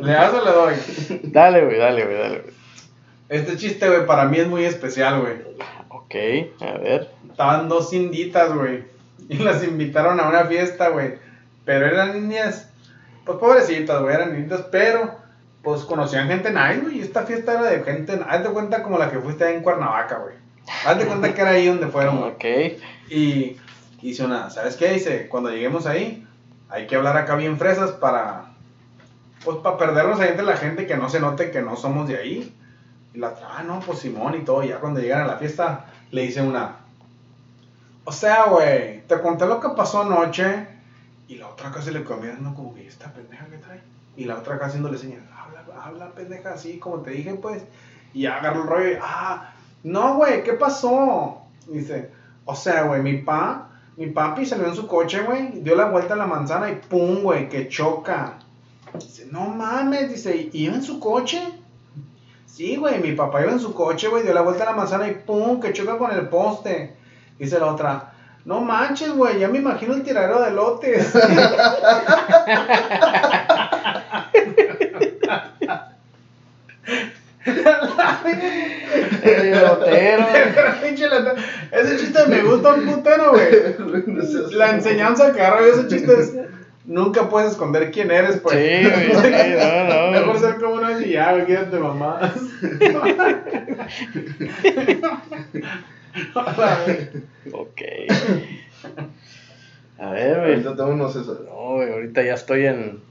¿Le 0.03 0.11
das 0.11 0.33
o 0.33 0.45
le 0.45 0.51
doy? 0.51 0.73
Dale, 1.23 1.65
güey, 1.65 1.77
dale, 1.77 2.05
güey, 2.05 2.17
dale, 2.17 2.39
güey. 2.41 2.53
Este 3.29 3.57
chiste, 3.57 3.87
güey, 3.87 4.05
para 4.05 4.25
mí 4.25 4.37
es 4.39 4.47
muy 4.47 4.65
especial, 4.65 5.21
güey. 5.21 5.33
Ok, 5.89 6.15
a 6.61 6.77
ver. 6.79 7.09
Estaban 7.29 7.69
dos 7.69 7.93
inditas, 7.93 8.53
güey. 8.53 8.83
Y 9.31 9.37
las 9.37 9.63
invitaron 9.63 10.19
a 10.19 10.27
una 10.27 10.45
fiesta, 10.45 10.89
güey. 10.89 11.13
Pero 11.63 11.85
eran 11.85 12.19
niñas, 12.19 12.67
pues 13.25 13.37
pobrecitas, 13.37 14.01
güey, 14.01 14.15
eran 14.15 14.33
niñitas, 14.33 14.61
pero 14.71 15.17
pues 15.61 15.83
conocían 15.83 16.27
gente 16.27 16.49
nice, 16.49 16.79
güey. 16.81 16.97
Y 16.97 17.01
esta 17.01 17.23
fiesta 17.23 17.53
era 17.53 17.69
de 17.69 17.83
gente, 17.83 18.19
haz 18.27 18.43
de 18.43 18.49
cuenta 18.49 18.81
como 18.81 18.97
la 18.97 19.11
que 19.11 19.19
fuiste 19.19 19.43
ahí 19.43 19.55
en 19.55 19.61
Cuernavaca, 19.61 20.17
güey. 20.17 20.35
Haz 20.83 20.97
de 20.97 21.05
cuenta 21.05 21.33
que 21.33 21.41
era 21.41 21.51
ahí 21.51 21.67
donde 21.67 21.87
fueron, 21.87 22.17
güey. 22.17 22.31
Ok. 22.31 22.81
Y 23.11 23.57
hice 24.01 24.25
una, 24.25 24.49
¿sabes 24.49 24.75
qué? 24.75 24.93
Dice, 24.93 25.27
cuando 25.27 25.51
lleguemos 25.51 25.85
ahí, 25.85 26.25
hay 26.69 26.87
que 26.87 26.95
hablar 26.95 27.15
acá 27.15 27.35
bien 27.35 27.59
fresas 27.59 27.91
para, 27.91 28.45
pues 29.45 29.57
para 29.57 29.77
perdernos 29.77 30.19
ahí 30.19 30.29
entre 30.29 30.45
la 30.45 30.57
gente 30.57 30.87
que 30.87 30.97
no 30.97 31.07
se 31.07 31.19
note 31.19 31.51
que 31.51 31.61
no 31.61 31.75
somos 31.75 32.07
de 32.07 32.17
ahí. 32.17 32.55
Y 33.13 33.19
la 33.19 33.29
otra, 33.29 33.47
ah, 33.57 33.63
no, 33.63 33.79
pues 33.79 33.99
Simón 33.99 34.33
y 34.35 34.43
todo. 34.43 34.63
Y 34.63 34.69
ya 34.69 34.79
cuando 34.79 35.01
llegan 35.01 35.21
a 35.21 35.27
la 35.27 35.37
fiesta, 35.37 35.85
le 36.09 36.23
dice 36.23 36.41
una, 36.41 36.77
o 38.09 38.11
sea, 38.11 38.45
güey, 38.45 39.03
te 39.05 39.21
conté 39.21 39.45
lo 39.45 39.59
que 39.59 39.69
pasó 39.69 40.01
anoche. 40.01 40.65
Y 41.27 41.35
la 41.35 41.47
otra 41.47 41.71
casi 41.71 41.91
le 41.91 42.03
quedó 42.03 42.17
mirando 42.17 42.55
como 42.55 42.73
que 42.73 42.87
esta 42.87 43.13
pendeja 43.13 43.45
que 43.45 43.57
trae. 43.57 43.81
Y 44.17 44.25
la 44.25 44.39
otra 44.39 44.55
acá 44.55 44.65
haciéndole 44.65 44.97
señas, 44.97 45.21
habla, 45.31 45.63
habla 45.79 46.09
pendeja 46.15 46.53
así, 46.53 46.79
como 46.79 47.01
te 47.01 47.11
dije, 47.11 47.35
pues. 47.35 47.61
Y 48.15 48.25
agarró 48.25 48.63
el 48.63 48.67
rollo 48.67 48.89
y, 48.89 48.97
ah, 48.99 49.53
no, 49.83 50.15
güey, 50.15 50.43
¿qué 50.43 50.53
pasó? 50.53 51.43
Dice, 51.67 52.09
o 52.45 52.55
sea, 52.55 52.81
güey, 52.81 53.03
mi 53.03 53.17
pa, 53.17 53.69
mi 53.95 54.07
papi 54.07 54.43
salió 54.43 54.65
en 54.65 54.75
su 54.75 54.87
coche, 54.87 55.21
güey, 55.21 55.61
dio 55.61 55.75
la 55.75 55.85
vuelta 55.85 56.15
a 56.15 56.17
la 56.17 56.25
manzana 56.25 56.71
y 56.71 56.77
pum, 56.77 57.21
güey, 57.21 57.47
que 57.47 57.69
choca. 57.69 58.39
Dice, 58.95 59.27
no 59.29 59.49
mames, 59.49 60.09
dice, 60.09 60.49
¿iba 60.51 60.73
en 60.73 60.81
su 60.81 60.99
coche? 60.99 61.43
Sí, 62.47 62.75
güey, 62.75 62.99
mi 63.01 63.11
papá 63.11 63.43
iba 63.43 63.51
en 63.51 63.59
su 63.59 63.71
coche, 63.75 64.07
güey, 64.07 64.23
dio 64.23 64.33
la 64.33 64.41
vuelta 64.41 64.63
a 64.63 64.71
la 64.71 64.75
manzana 64.77 65.07
y 65.07 65.13
pum, 65.13 65.59
que 65.59 65.73
choca 65.73 65.99
con 65.99 66.09
el 66.09 66.27
poste. 66.27 66.97
Dice 67.39 67.58
la 67.60 67.65
otra, 67.67 68.12
no 68.45 68.62
manches, 68.62 69.12
güey, 69.12 69.39
ya 69.39 69.47
me 69.47 69.58
imagino 69.60 69.95
el 69.95 70.04
tiradero 70.04 70.41
de 70.41 70.52
lotes. 70.52 71.15
El 79.23 79.52
lata. 79.52 81.36
Ese 81.71 81.97
chiste 81.97 82.25
me 82.28 82.41
gusta 82.41 82.73
un 82.73 82.86
putero, 82.86 83.32
güey. 83.32 83.47
La 84.52 84.71
enseñanza 84.71 85.34
que 85.34 85.41
agarro 85.41 85.65
de 85.65 85.71
ese 85.71 85.88
chiste 85.88 86.13
es, 86.13 86.34
nunca 86.86 87.30
puedes 87.30 87.52
esconder 87.52 87.91
quién 87.91 88.12
eres, 88.12 88.38
pues. 88.38 88.56
Sí, 88.56 88.89
güey, 88.89 89.12
sí, 89.21 89.56
no, 89.58 89.84
no. 89.86 90.12
Mejor 90.19 90.39
ser 90.39 90.56
como 90.56 90.75
una 90.75 90.89
güey, 90.89 91.45
quédate 91.45 91.80
mamás. 91.80 92.34
Ok. 97.53 97.81
A 99.97 100.11
ver, 100.11 100.39
güey. 100.39 100.53
Ahorita 100.53 100.75
tengo 100.75 100.89
unos 100.91 101.15
esos. 101.15 101.41
No, 101.41 101.75
güey, 101.75 101.91
ahorita 101.91 102.23
ya 102.23 102.33
estoy 102.33 102.65
en. 102.65 103.01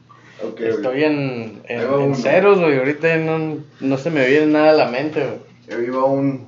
Güey. 0.40 0.68
Estoy 0.68 1.04
en, 1.04 1.62
en, 1.66 2.14
ceros, 2.14 2.60
güey. 2.60 2.78
Ahorita 2.78 3.16
no, 3.16 3.58
no 3.80 3.98
se 3.98 4.10
me 4.10 4.26
viene 4.26 4.46
nada 4.46 4.70
a 4.70 4.74
la 4.74 4.88
mente, 4.88 5.24
güey. 5.24 5.38
Yo 5.68 5.82
iba 5.82 6.04
un, 6.04 6.46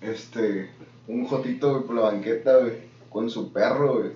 este, 0.00 0.70
un 1.06 1.26
jotito, 1.26 1.70
güey, 1.72 1.84
por 1.84 1.96
la 1.96 2.02
banqueta, 2.02 2.58
güey, 2.58 2.72
con 3.10 3.30
su 3.30 3.52
perro, 3.52 4.00
güey. 4.00 4.10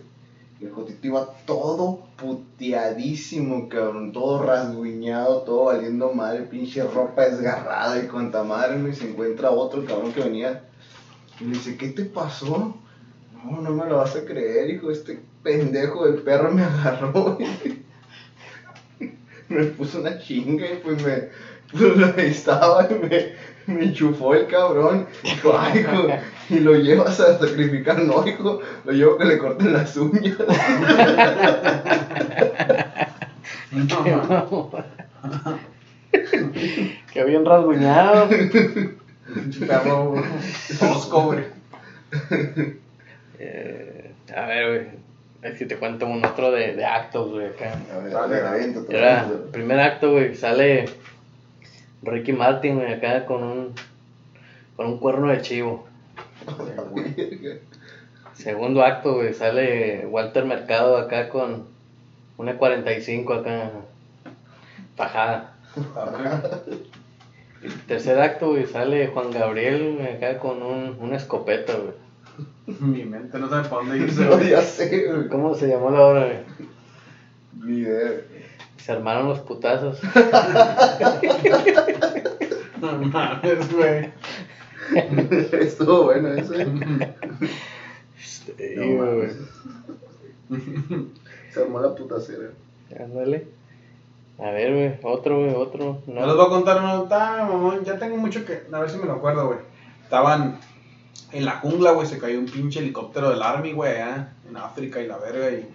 Y 0.61 0.65
el 0.67 0.73
jotito 0.73 1.07
iba 1.07 1.29
todo 1.47 2.07
puteadísimo, 2.17 3.69
cabrón, 3.69 4.13
todo 4.13 4.43
rasguñado, 4.43 5.43
todo 5.43 5.67
valiendo 5.67 6.13
madre, 6.13 6.43
pinche 6.43 6.83
ropa 6.83 7.27
desgarrada 7.27 8.03
y 8.03 8.09
cuanta 8.09 8.43
madre, 8.43 8.79
güey, 8.81 8.93
se 8.93 9.09
encuentra 9.09 9.51
otro 9.51 9.85
cabrón 9.87 10.13
que 10.13 10.23
venía 10.23 10.65
y 11.41 11.45
le 11.45 11.53
dice, 11.53 11.77
¿qué 11.77 11.89
te 11.89 12.05
pasó? 12.05 12.77
No, 13.45 13.63
no 13.63 13.71
me 13.71 13.89
lo 13.89 13.99
vas 13.99 14.17
a 14.17 14.25
creer, 14.25 14.71
hijo, 14.71 14.91
este 14.91 15.21
pendejo 15.43 16.07
del 16.07 16.23
perro 16.23 16.53
me 16.53 16.63
agarró, 16.63 17.39
me 19.49 19.65
puso 19.65 20.01
una 20.01 20.19
chinga 20.19 20.67
y 20.67 20.77
pues 20.77 21.03
me, 21.03 21.29
pues 21.73 22.19
ahí 22.19 22.27
estaba 22.27 22.87
y 22.91 22.95
me, 22.95 23.33
me 23.67 23.85
enchufó 23.87 24.35
el 24.35 24.47
cabrón. 24.47 25.07
Dijo, 25.23 25.57
ay, 25.59 25.81
hijo, 25.81 26.09
y 26.51 26.61
lo 26.61 26.75
llevas 26.75 27.19
a 27.21 27.39
sacrificar, 27.39 28.03
no, 28.03 28.27
hijo, 28.27 28.61
lo 28.85 28.93
llevo 28.93 29.17
que 29.17 29.25
le 29.25 29.39
corten 29.39 29.73
las 29.73 29.97
uñas. 29.97 30.37
Mamón. 33.71 34.71
Qué 37.13 37.25
bien 37.25 37.45
rasguñado. 37.45 38.29
Pinche 39.35 39.67
perro 39.67 40.15
tosco, 40.79 41.23
güey. 41.25 41.45
Eh, 43.39 44.13
a 44.37 44.47
ver, 44.47 44.69
güey. 44.69 45.01
Es 45.43 45.59
que 45.59 45.65
te 45.65 45.77
cuento 45.77 46.07
un 46.07 46.25
otro 46.25 46.51
de, 46.51 46.75
de 46.77 46.85
actos, 46.85 47.31
güey, 47.31 47.47
acá. 47.47 47.73
A 47.95 47.99
ver, 47.99 48.15
a 48.15 48.27
ver, 48.27 48.45
aviéntate, 48.45 48.97
Era, 48.97 49.21
aviéntate. 49.23 49.53
primer 49.53 49.81
acto, 49.81 50.13
güey, 50.13 50.35
sale 50.35 50.85
Ricky 52.03 52.33
Martin, 52.33 52.77
güey, 52.77 52.93
acá 52.93 53.25
con 53.25 53.43
un, 53.43 53.75
con 54.77 54.87
un 54.87 54.99
cuerno 54.99 55.29
de 55.29 55.41
chivo. 55.41 55.87
Segundo 58.35 58.83
acto, 58.85 59.15
güey, 59.15 59.33
sale 59.33 60.07
Walter 60.07 60.45
Mercado 60.45 60.99
acá 60.99 61.29
con 61.31 61.67
una 62.37 62.57
45 62.59 63.33
acá, 63.33 63.71
fajada. 64.97 65.55
Tercer 67.87 68.19
acto, 68.21 68.51
güey, 68.51 68.67
sale 68.67 69.09
Juan 69.09 69.31
Gabriel 69.31 69.97
güey, 69.97 70.15
acá 70.17 70.39
con 70.39 70.63
un, 70.63 70.97
una 71.01 71.17
escopeta, 71.17 71.75
güey. 71.75 71.95
Mi 72.81 73.05
mente 73.05 73.39
no 73.39 73.49
sabe 73.49 73.69
para 73.69 73.83
dónde 73.83 73.99
irse, 74.05 74.25
No, 74.25 74.37
güey. 74.37 74.51
ya 74.51 74.63
sé, 74.63 75.07
güey. 75.07 75.29
¿Cómo 75.29 75.55
se 75.55 75.69
llamó 75.69 75.91
la 75.91 76.01
obra, 76.07 76.25
güey? 76.25 76.39
Ni 77.65 77.79
idea. 77.81 78.23
Se 78.79 78.93
armaron 78.93 79.29
los 79.29 79.41
putazos. 79.41 79.99
No 82.81 82.93
mames, 82.93 83.73
güey. 83.75 84.11
Estuvo 85.53 86.05
bueno 86.05 86.33
eso. 86.33 86.55
¿eh? 86.55 86.67
Sí, 88.19 88.53
No 88.77 89.17
güey. 89.17 89.29
Se 91.53 91.61
armó 91.63 91.81
la 91.81 91.95
putacera. 91.95 92.49
Ándale. 92.99 93.47
A 94.41 94.51
ver, 94.53 94.73
güey, 94.73 94.99
otro, 95.03 95.39
güey, 95.39 95.55
otro. 95.55 96.03
No 96.07 96.27
les 96.27 96.35
voy 96.35 96.47
a 96.47 96.49
contar 96.49 96.79
una 96.79 97.03
está, 97.03 97.45
mamón, 97.45 97.85
ya 97.85 97.99
tengo 97.99 98.17
mucho 98.17 98.45
que, 98.45 98.63
a 98.73 98.79
ver 98.81 98.91
si 98.91 98.97
me 98.97 99.05
lo 99.05 99.13
acuerdo, 99.13 99.47
güey. 99.47 99.59
Estaban 100.03 100.59
en 101.33 101.45
la 101.45 101.59
jungla, 101.59 101.93
güey, 101.93 102.07
se 102.07 102.19
cayó 102.19 102.39
un 102.39 102.47
pinche 102.47 102.81
helicóptero 102.81 103.31
del 103.31 103.43
Army, 103.43 103.73
güey, 103.73 103.93
allá 103.93 104.33
en 104.49 104.57
África 104.57 105.01
y 105.01 105.07
la 105.07 105.19
verga 105.19 105.51
y 105.51 105.69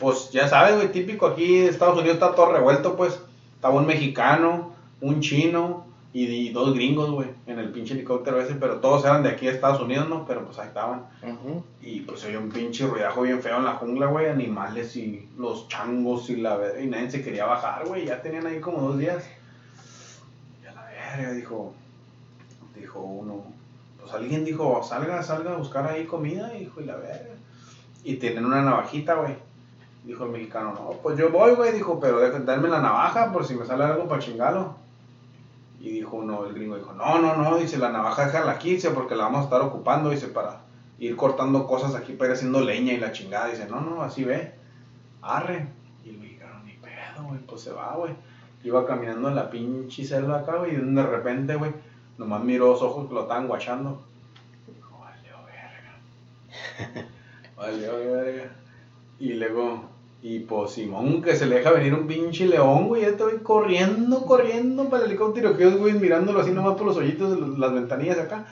pues 0.00 0.30
ya 0.30 0.48
sabes, 0.48 0.76
güey, 0.76 0.90
típico 0.90 1.26
aquí 1.26 1.58
Estados 1.58 1.98
Unidos 1.98 2.14
está 2.14 2.34
todo 2.34 2.52
revuelto, 2.52 2.96
pues. 2.96 3.20
Estaba 3.54 3.74
un 3.74 3.86
mexicano, 3.86 4.72
un 5.02 5.20
chino 5.20 5.89
y, 6.12 6.24
y 6.24 6.52
dos 6.52 6.74
gringos, 6.74 7.10
güey, 7.10 7.28
en 7.46 7.58
el 7.58 7.70
pinche 7.70 7.94
helicóptero 7.94 8.40
ese, 8.40 8.54
pero 8.54 8.80
todos 8.80 9.04
eran 9.04 9.22
de 9.22 9.28
aquí 9.28 9.46
de 9.46 9.52
Estados 9.52 9.80
Unidos, 9.80 10.08
¿no? 10.08 10.26
Pero 10.26 10.44
pues 10.44 10.58
ahí 10.58 10.66
estaban. 10.66 11.04
Ujú. 11.22 11.62
Y 11.80 12.00
pues 12.00 12.24
había 12.24 12.40
un 12.40 12.50
pinche 12.50 12.86
ruidajo 12.86 13.22
bien 13.22 13.40
feo 13.40 13.58
en 13.58 13.64
la 13.64 13.74
jungla, 13.74 14.06
güey, 14.06 14.26
animales 14.26 14.96
y 14.96 15.28
los 15.38 15.68
changos 15.68 16.28
y 16.30 16.36
la 16.36 16.56
verga, 16.56 16.80
y 16.80 16.88
nadie 16.88 17.10
se 17.10 17.22
quería 17.22 17.46
bajar, 17.46 17.86
güey, 17.86 18.06
ya 18.06 18.20
tenían 18.22 18.46
ahí 18.46 18.58
como 18.58 18.80
dos 18.80 18.98
días. 18.98 19.24
Y 20.62 20.66
a 20.66 20.72
la 20.72 20.84
verga, 20.84 21.32
dijo, 21.32 21.72
dijo 22.74 22.98
uno, 22.98 23.44
pues 24.00 24.12
alguien 24.12 24.44
dijo, 24.44 24.82
salga, 24.82 25.22
salga 25.22 25.52
a 25.52 25.58
buscar 25.58 25.86
ahí 25.86 26.06
comida, 26.06 26.56
hijo, 26.56 26.80
y 26.80 26.86
la 26.86 26.96
verga. 26.96 27.34
Y 28.02 28.16
tienen 28.16 28.46
una 28.46 28.62
navajita, 28.62 29.14
güey. 29.14 29.36
Dijo 30.02 30.24
el 30.24 30.30
mexicano, 30.30 30.72
no, 30.72 30.96
pues 31.02 31.16
yo 31.18 31.30
voy, 31.30 31.52
güey, 31.52 31.72
dijo, 31.72 32.00
pero 32.00 32.18
déjame 32.18 32.46
darme 32.46 32.68
la 32.68 32.80
navaja 32.80 33.30
por 33.32 33.44
si 33.44 33.54
me 33.54 33.66
sale 33.66 33.84
algo 33.84 34.08
para 34.08 34.20
chingalo. 34.20 34.74
Y 35.80 35.90
dijo 35.90 36.16
uno, 36.16 36.44
el 36.44 36.52
gringo 36.52 36.76
dijo, 36.76 36.92
no, 36.92 37.18
no, 37.20 37.36
no, 37.36 37.56
dice, 37.56 37.78
la 37.78 37.90
navaja 37.90 38.26
déjala 38.26 38.52
aquí, 38.52 38.72
dice, 38.74 38.90
porque 38.90 39.16
la 39.16 39.24
vamos 39.24 39.40
a 39.40 39.44
estar 39.44 39.62
ocupando, 39.62 40.10
dice, 40.10 40.28
para 40.28 40.60
ir 41.00 41.16
cortando 41.16 41.66
cosas 41.66 41.94
aquí 41.94 42.12
para 42.12 42.30
ir 42.30 42.36
haciendo 42.36 42.60
leña 42.60 42.92
y 42.92 42.98
la 42.98 43.12
chingada. 43.12 43.48
Dice, 43.48 43.66
no, 43.66 43.80
no, 43.80 44.02
así 44.02 44.22
ve, 44.22 44.52
arre. 45.22 45.66
Y 46.04 46.10
el 46.10 46.18
mexicano, 46.18 46.62
ni 46.64 46.74
pedo, 46.74 47.24
güey, 47.26 47.40
pues 47.40 47.62
se 47.62 47.72
va, 47.72 47.96
güey. 47.96 48.14
Iba 48.62 48.86
caminando 48.86 49.28
en 49.28 49.34
la 49.34 49.48
pinche 49.48 50.04
selva 50.04 50.40
acá, 50.40 50.56
güey, 50.56 50.74
y 50.74 50.76
de 50.76 51.02
repente, 51.02 51.56
güey, 51.56 51.72
nomás 52.18 52.44
miró 52.44 52.68
los 52.68 52.82
ojos 52.82 53.08
que 53.08 53.14
lo 53.14 53.22
estaban 53.22 53.48
guachando. 53.48 54.02
Dijo, 54.66 54.98
valió 55.00 55.36
verga. 55.46 57.08
Valió 57.56 58.12
verga. 58.12 58.50
Y 59.18 59.34
luego, 59.34 59.89
y 60.22 60.40
pues 60.40 60.72
Simón, 60.72 61.22
que 61.22 61.34
se 61.34 61.46
le 61.46 61.56
deja 61.56 61.70
venir 61.70 61.94
un 61.94 62.06
pinche 62.06 62.46
león, 62.46 62.88
güey, 62.88 63.02
ya 63.02 63.08
estoy 63.08 63.38
corriendo, 63.38 64.26
corriendo 64.26 64.90
para 64.90 65.04
el 65.04 65.10
helicóptero, 65.10 65.56
que 65.56 65.66
güey, 65.66 65.94
mirándolo 65.94 66.40
así 66.40 66.50
nomás 66.50 66.76
por 66.76 66.86
los 66.86 66.96
hoyitos 66.98 67.30
de 67.30 67.58
las 67.58 67.72
ventanillas 67.72 68.18
acá. 68.18 68.46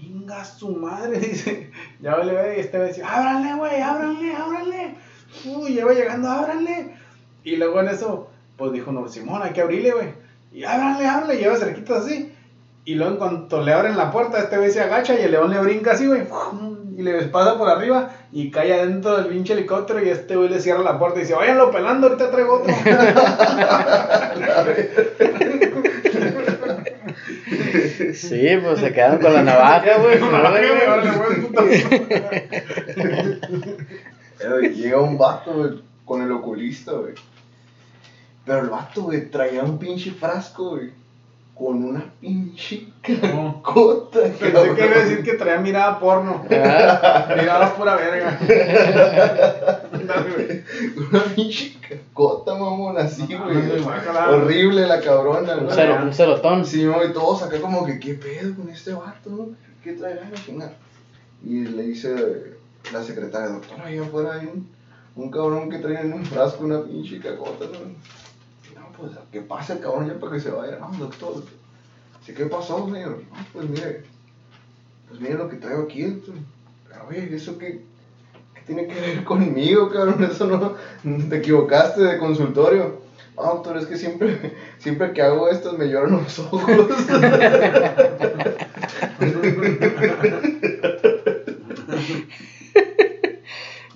Inga 0.00 0.44
su 0.44 0.70
madre, 0.76 1.18
dice. 1.18 1.70
Ya 2.00 2.14
vale, 2.14 2.34
verga, 2.34 2.56
y 2.56 2.60
este 2.60 2.78
va 2.78 2.84
a 2.84 2.88
decir, 2.88 3.04
ábranle, 3.04 3.54
güey, 3.54 3.80
ábranle, 3.80 4.34
ábranle. 4.34 4.94
Uy, 5.46 5.74
ya 5.74 5.86
llegando, 5.86 6.28
ábranle. 6.28 6.94
Y 7.42 7.56
luego 7.56 7.80
en 7.80 7.88
eso, 7.88 8.28
pues 8.58 8.72
dijo, 8.72 8.92
no, 8.92 9.08
Simón, 9.08 9.42
hay 9.42 9.52
que 9.52 9.62
abrirle, 9.62 9.92
güey. 9.92 10.08
Y 10.52 10.64
ábranle, 10.64 11.06
ábranle, 11.06 11.38
lleva 11.38 11.56
cerquitas 11.56 12.04
así. 12.04 12.32
Y 12.84 12.94
luego 12.96 13.12
en 13.12 13.18
cuanto 13.18 13.62
le 13.62 13.72
abren 13.72 13.96
la 13.96 14.10
puerta, 14.10 14.38
este 14.38 14.58
güey 14.58 14.70
se 14.70 14.80
agacha 14.82 15.18
y 15.18 15.22
el 15.22 15.30
león 15.30 15.50
le 15.50 15.60
brinca 15.60 15.92
así, 15.92 16.06
güey. 16.06 16.22
Y 16.98 17.02
le 17.02 17.12
pasa 17.28 17.56
por 17.56 17.70
arriba 17.70 18.10
y 18.32 18.50
cae 18.50 18.74
adentro 18.74 19.16
del 19.16 19.28
pinche 19.28 19.52
helicóptero 19.52 20.04
y 20.04 20.08
este 20.08 20.34
güey 20.34 20.48
le 20.48 20.60
cierra 20.60 20.82
la 20.82 20.98
puerta 20.98 21.20
y 21.20 21.22
dice, 21.22 21.34
váyanlo 21.36 21.70
pelando, 21.70 22.08
ahorita 22.08 22.28
traigo 22.28 22.54
otro. 22.54 22.74
Sí, 28.14 28.48
pues 28.60 28.80
se 28.80 28.92
quedaron 28.92 29.20
con 29.20 29.32
la 29.32 29.44
navaja, 29.44 29.98
güey. 29.98 30.18
Eh, 34.40 34.48
güey, 34.50 34.74
Llega 34.74 35.00
un 35.00 35.16
vato, 35.16 35.52
güey, 35.52 35.80
con 36.04 36.22
el 36.22 36.32
oculista, 36.32 36.92
güey. 36.92 37.14
Pero 38.44 38.58
el 38.58 38.70
vato, 38.70 39.02
güey, 39.02 39.30
traía 39.30 39.62
un 39.62 39.78
pinche 39.78 40.10
frasco, 40.10 40.70
güey. 40.70 40.90
Con 41.58 41.82
una 41.82 42.04
pinche 42.20 42.86
No. 43.22 43.60
cota, 43.62 44.20
Pensé 44.20 44.38
que 44.76 44.86
iba 44.86 44.94
a 44.96 44.98
decir 45.00 45.22
que 45.24 45.32
traía 45.32 45.58
mirada 45.58 45.98
porno. 45.98 46.44
Ah, 46.50 47.34
Mirada 47.36 47.74
pura 47.74 47.96
verga. 47.96 48.38
Güey. 49.92 50.62
Una 51.10 51.22
pinche 51.34 51.76
cacota, 51.86 52.54
mamón, 52.54 52.96
así, 52.98 53.26
güey. 53.26 53.80
Guácala. 53.82 54.30
Horrible 54.30 54.86
la 54.86 55.00
cabrona, 55.00 55.54
un, 55.56 55.64
güey. 55.64 55.74
cero- 55.74 55.98
un 56.02 56.12
celotón. 56.14 56.64
Sí, 56.64 56.86
güey, 56.86 57.12
todos 57.12 57.42
acá 57.42 57.60
como 57.60 57.84
que, 57.84 57.98
¿qué 57.98 58.14
pedo 58.14 58.54
con 58.54 58.68
este 58.70 58.92
vato? 58.92 59.30
no? 59.30 59.48
¿Qué 59.82 59.92
traerá 59.94 60.28
la 60.30 60.36
chingada? 60.44 60.72
Y 61.44 61.64
le 61.66 61.82
dice 61.82 62.14
la 62.92 63.02
secretaria, 63.02 63.48
doctora, 63.48 63.86
allá 63.86 64.02
afuera 64.02 64.34
hay 64.40 64.46
un, 64.46 64.68
un 65.16 65.30
cabrón 65.30 65.70
que 65.70 65.78
trae 65.78 66.00
en 66.00 66.12
un 66.12 66.24
frasco 66.24 66.64
una 66.64 66.82
pinche 66.82 67.18
cacota, 67.20 67.64
¿no? 67.66 67.78
Pues, 68.98 69.12
¿qué 69.30 69.40
pasa 69.40 69.74
el 69.74 69.80
cabrón 69.80 70.08
ya 70.08 70.18
para 70.18 70.32
que 70.32 70.40
se 70.40 70.50
vaya? 70.50 70.78
No, 70.78 70.90
doctor. 70.98 71.44
Dice, 72.20 72.34
¿qué 72.34 72.46
pasó, 72.46 72.84
señor? 72.86 73.22
No, 73.30 73.36
pues 73.52 73.68
mire, 73.68 74.02
pues 75.08 75.20
mire 75.20 75.34
lo 75.34 75.48
que 75.48 75.56
traigo 75.56 75.82
aquí, 75.82 76.02
doctor. 76.02 76.34
Pero, 76.88 77.06
oye, 77.08 77.34
¿eso 77.34 77.58
qué, 77.58 77.84
qué 78.54 78.60
tiene 78.66 78.88
que 78.88 79.00
ver 79.00 79.24
conmigo, 79.24 79.88
cabrón? 79.90 80.24
Eso 80.24 80.46
no, 80.46 80.74
te 81.28 81.36
equivocaste 81.36 82.00
de 82.02 82.18
consultorio. 82.18 83.00
No, 83.36 83.44
doctor, 83.44 83.76
es 83.76 83.86
que 83.86 83.96
siempre, 83.96 84.56
siempre 84.78 85.12
que 85.12 85.22
hago 85.22 85.48
esto 85.48 85.74
me 85.74 85.86
lloran 85.88 86.12
los 86.12 86.38
ojos. 86.40 86.64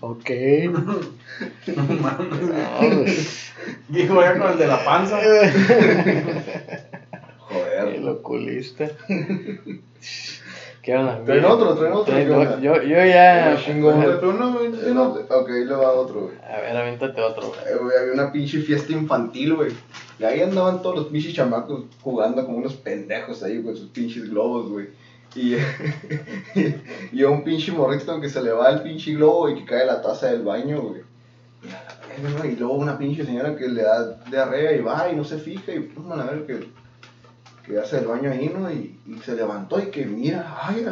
Ok. 0.04 0.30
No 1.76 1.84
mames. 1.84 3.51
Dijo 3.92 4.20
ya 4.22 4.38
con 4.38 4.52
el 4.52 4.58
de 4.58 4.66
la 4.66 4.84
panza. 4.84 5.20
el 5.20 5.52
Joder. 7.38 8.08
oculista. 8.08 8.88
¿Qué 10.82 10.96
onda? 10.96 11.22
Traen 11.24 11.44
otro, 11.44 11.74
traen 11.74 11.92
otro, 11.92 12.12
Traen 12.12 12.32
otro. 12.32 12.58
Yo, 12.60 12.82
yo 12.82 13.04
ya. 13.04 13.56
Chingón. 13.64 14.00
Pero 14.00 14.18
tú 14.18 14.32
no, 14.32 14.52
güey, 14.54 14.66
Eh, 14.68 14.78
tú 14.82 14.94
no, 14.94 15.04
no. 15.04 15.10
Ok, 15.14 15.50
ahí 15.50 15.64
le 15.64 15.74
va 15.74 15.92
otro, 15.92 16.22
güey. 16.22 16.34
A 16.38 16.60
ver, 16.60 16.76
aviéntate 16.76 17.20
otro, 17.20 17.48
güey. 17.48 17.60
Eh, 17.60 17.76
güey, 17.80 17.96
Había 17.98 18.12
una 18.14 18.32
pinche 18.32 18.60
fiesta 18.62 18.92
infantil, 18.92 19.54
güey. 19.54 19.72
Y 20.18 20.24
ahí 20.24 20.40
andaban 20.40 20.82
todos 20.82 20.96
los 20.96 21.06
pinches 21.08 21.34
chamacos 21.34 21.84
jugando 22.00 22.44
como 22.44 22.56
unos 22.58 22.74
pendejos 22.74 23.42
ahí 23.42 23.62
con 23.62 23.76
sus 23.76 23.90
pinches 23.90 24.28
globos, 24.30 24.70
güey. 24.70 24.88
Y, 25.36 25.54
y 27.12 27.22
a 27.22 27.28
un 27.28 27.44
pinche 27.44 27.70
morrito 27.72 28.20
que 28.20 28.28
se 28.28 28.42
le 28.42 28.50
va 28.52 28.70
el 28.70 28.82
pinche 28.82 29.12
globo 29.14 29.48
y 29.50 29.54
que 29.56 29.64
cae 29.64 29.86
la 29.86 30.02
taza 30.02 30.32
del 30.32 30.42
baño, 30.42 30.80
güey. 30.80 31.02
Y, 32.18 32.56
luego 32.56 32.74
una 32.74 32.98
pinche 32.98 33.24
señora 33.24 33.56
que 33.56 33.68
le 33.68 33.82
da 33.82 34.18
diarrea 34.30 34.72
y 34.76 34.80
va 34.80 35.08
y 35.10 35.16
no 35.16 35.24
se 35.24 35.38
fija 35.38 35.72
y 35.72 35.80
pum, 35.80 36.12
a 36.12 36.24
ver 36.24 36.46
que, 36.46 36.68
que 37.64 37.78
hace 37.78 37.98
el 37.98 38.06
baño 38.06 38.30
ahí, 38.30 38.52
¿no? 38.54 38.70
Y, 38.70 38.98
se 39.24 39.34
levantó 39.34 39.80
y 39.80 39.90
que 39.90 40.04
mira, 40.04 40.58
ay, 40.62 40.84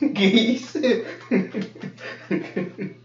¿qué 0.14 0.24
hice? 0.24 1.04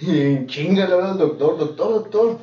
y 0.00 0.46
chinga 0.46 0.86
le 0.86 0.94
habla 0.94 1.10
al 1.10 1.18
doctor, 1.18 1.58
doctor, 1.58 1.92
doctor. 1.94 2.38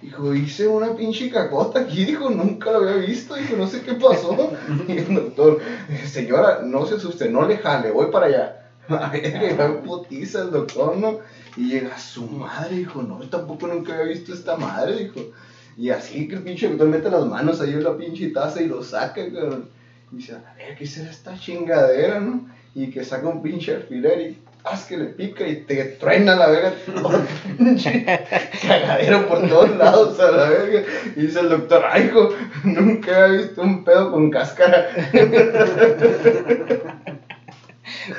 Dijo, 0.00 0.32
hice 0.32 0.68
una 0.68 0.94
pinche 0.94 1.28
cacota 1.28 1.80
aquí, 1.80 2.04
dijo, 2.04 2.30
nunca 2.30 2.70
lo 2.70 2.78
había 2.78 3.04
visto, 3.04 3.34
dijo, 3.34 3.56
no 3.56 3.66
sé 3.66 3.82
qué 3.82 3.94
pasó. 3.94 4.52
Y 4.86 4.92
el 4.92 5.12
doctor, 5.12 5.58
señora, 6.06 6.60
no 6.62 6.86
se 6.86 6.94
asuste, 6.96 7.28
no 7.28 7.46
le 7.46 7.56
jale, 7.56 7.90
voy 7.90 8.10
para 8.12 8.26
allá. 8.26 8.70
A 8.88 9.10
ver, 9.10 9.40
llega 9.40 9.82
putiza 9.82 10.42
el 10.42 10.52
doctor, 10.52 10.96
¿no? 10.96 11.18
Y 11.58 11.70
llega 11.70 11.98
su 11.98 12.24
madre, 12.24 12.76
dijo, 12.76 13.02
no, 13.02 13.18
tampoco 13.28 13.66
nunca 13.66 13.92
había 13.92 14.12
visto 14.12 14.32
esta 14.32 14.56
madre, 14.56 14.96
dijo. 14.96 15.32
Y 15.76 15.90
así 15.90 16.28
que 16.28 16.36
el 16.36 16.42
pinche 16.42 16.68
doctor 16.68 16.86
mete 16.86 17.10
las 17.10 17.26
manos 17.26 17.60
ahí 17.60 17.72
en 17.72 17.82
la 17.82 17.96
pinche 17.96 18.28
taza 18.28 18.62
y 18.62 18.68
lo 18.68 18.80
saca, 18.84 19.24
cabrón. 19.32 19.68
Y 20.12 20.18
dice, 20.18 20.36
a 20.36 20.54
ver, 20.54 20.76
¿qué 20.78 20.86
será 20.86 21.10
esta 21.10 21.36
chingadera, 21.36 22.20
no? 22.20 22.48
Y 22.76 22.92
que 22.92 23.04
saca 23.04 23.26
un 23.26 23.42
pinche 23.42 23.74
alfiler 23.74 24.20
y 24.20 24.38
haz 24.62 24.84
que 24.84 24.98
le 24.98 25.06
pica 25.06 25.48
y 25.48 25.62
te 25.62 25.84
truena 25.84 26.36
la 26.36 26.46
verga. 26.46 26.74
cagadero 28.62 29.26
por 29.26 29.48
todos 29.48 29.76
lados 29.76 30.20
a 30.20 30.30
la 30.30 30.48
verga. 30.50 30.84
Y 31.16 31.22
dice 31.22 31.40
el 31.40 31.48
doctor, 31.48 31.82
ay, 31.90 32.04
hijo, 32.04 32.28
nunca 32.62 33.24
había 33.24 33.38
visto 33.38 33.62
un 33.62 33.82
pedo 33.82 34.12
con 34.12 34.30
cáscara. 34.30 34.90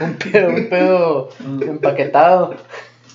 Un 0.02 0.13
pedo, 0.17 0.49
un 0.49 0.69
pedo 0.69 1.30
empaquetado. 1.62 2.56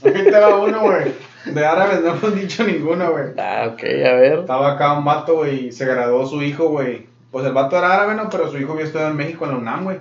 Aquí 0.05 0.25
te 0.25 0.39
va 0.39 0.57
uno, 0.57 0.81
güey. 0.81 1.13
De 1.47 1.67
árabes 1.67 2.01
no 2.03 2.15
hemos 2.15 2.35
dicho 2.35 2.65
ninguno, 2.65 3.11
güey. 3.13 3.27
Ah, 3.39 3.69
ok, 3.73 3.83
a 3.83 4.15
ver. 4.15 4.39
Estaba 4.41 4.73
acá 4.73 4.93
un 4.99 5.05
vato, 5.05 5.37
güey, 5.37 5.67
y 5.67 5.73
se 5.73 5.85
graduó 5.85 6.27
su 6.27 6.43
hijo, 6.43 6.69
güey. 6.69 7.07
Pues 7.31 7.45
el 7.47 7.53
vato 7.53 7.77
era 7.77 7.93
árabe, 7.93 8.15
¿no? 8.15 8.31
Pero 8.31 8.51
su 8.51 8.59
hijo 8.59 8.73
había 8.73 8.85
estudiado 8.85 9.11
en 9.11 9.17
México, 9.17 9.45
en 9.45 9.51
la 9.51 9.59
UNAM, 9.59 9.85
güey. 9.85 9.99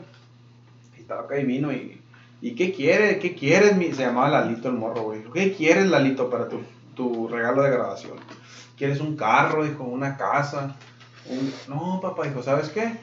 Y 0.97 1.01
estaba 1.01 1.21
acá 1.21 1.37
y 1.37 1.45
vino 1.45 1.71
y... 1.71 1.99
¿Y 2.41 2.55
qué 2.55 2.73
quieres? 2.73 3.17
¿Qué 3.19 3.35
quieres? 3.35 3.75
mi-?" 3.75 3.93
Se 3.93 4.03
llamaba 4.03 4.29
Lalito 4.29 4.67
el 4.67 4.75
morro, 4.75 5.03
güey. 5.03 5.23
¿Qué 5.33 5.53
quieres, 5.53 5.87
Lalito, 5.87 6.29
para 6.29 6.47
tu, 6.47 6.61
tu 6.95 7.27
regalo 7.27 7.63
de 7.63 7.71
graduación? 7.71 8.17
¿Quieres 8.77 8.99
un 8.99 9.15
carro? 9.15 9.63
Dijo, 9.63 9.83
una 9.83 10.17
casa. 10.17 10.75
Un... 11.29 11.53
No, 11.67 11.99
papá, 12.01 12.23
dijo, 12.25 12.43
¿sabes 12.43 12.69
qué? 12.69 12.97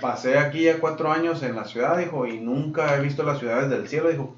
Pasé 0.00 0.38
aquí 0.38 0.64
ya 0.64 0.80
cuatro 0.80 1.12
años 1.12 1.42
en 1.42 1.56
la 1.56 1.64
ciudad, 1.64 1.96
dijo, 1.98 2.26
y 2.26 2.38
nunca 2.40 2.96
he 2.96 3.00
visto 3.00 3.22
las 3.22 3.38
ciudades 3.38 3.70
del 3.70 3.88
cielo, 3.88 4.10
dijo. 4.10 4.34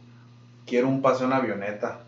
Quiero 0.67 0.89
un 0.89 1.01
paseo 1.01 1.27
en 1.27 1.33
avioneta. 1.33 2.01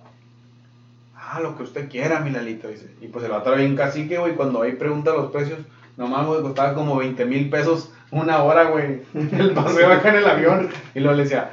Ah, 1.15 1.41
lo 1.41 1.57
que 1.57 1.63
usted 1.63 1.89
quiera, 1.89 2.21
mi 2.21 2.31
Lalito, 2.31 2.69
dice. 2.69 2.91
Y 3.01 3.09
pues 3.09 3.25
el 3.25 3.31
vato 3.31 3.53
era 3.53 3.61
bien 3.61 3.77
cacique, 3.77 4.19
güey, 4.19 4.35
cuando 4.35 4.63
ahí 4.63 4.73
pregunta 4.73 5.13
los 5.13 5.31
precios, 5.31 5.61
nomás, 5.97 6.27
güey, 6.27 6.43
costaba 6.43 6.75
como 6.75 6.97
20 6.97 7.25
mil 7.27 7.51
pesos 7.51 7.93
una 8.11 8.43
hora, 8.43 8.65
güey, 8.65 9.03
el 9.15 9.53
paseo 9.53 9.93
acá 9.93 10.11
en 10.11 10.17
el 10.17 10.29
avión. 10.29 10.71
Y 10.95 11.01
luego 11.01 11.17
le 11.17 11.25
decía, 11.25 11.51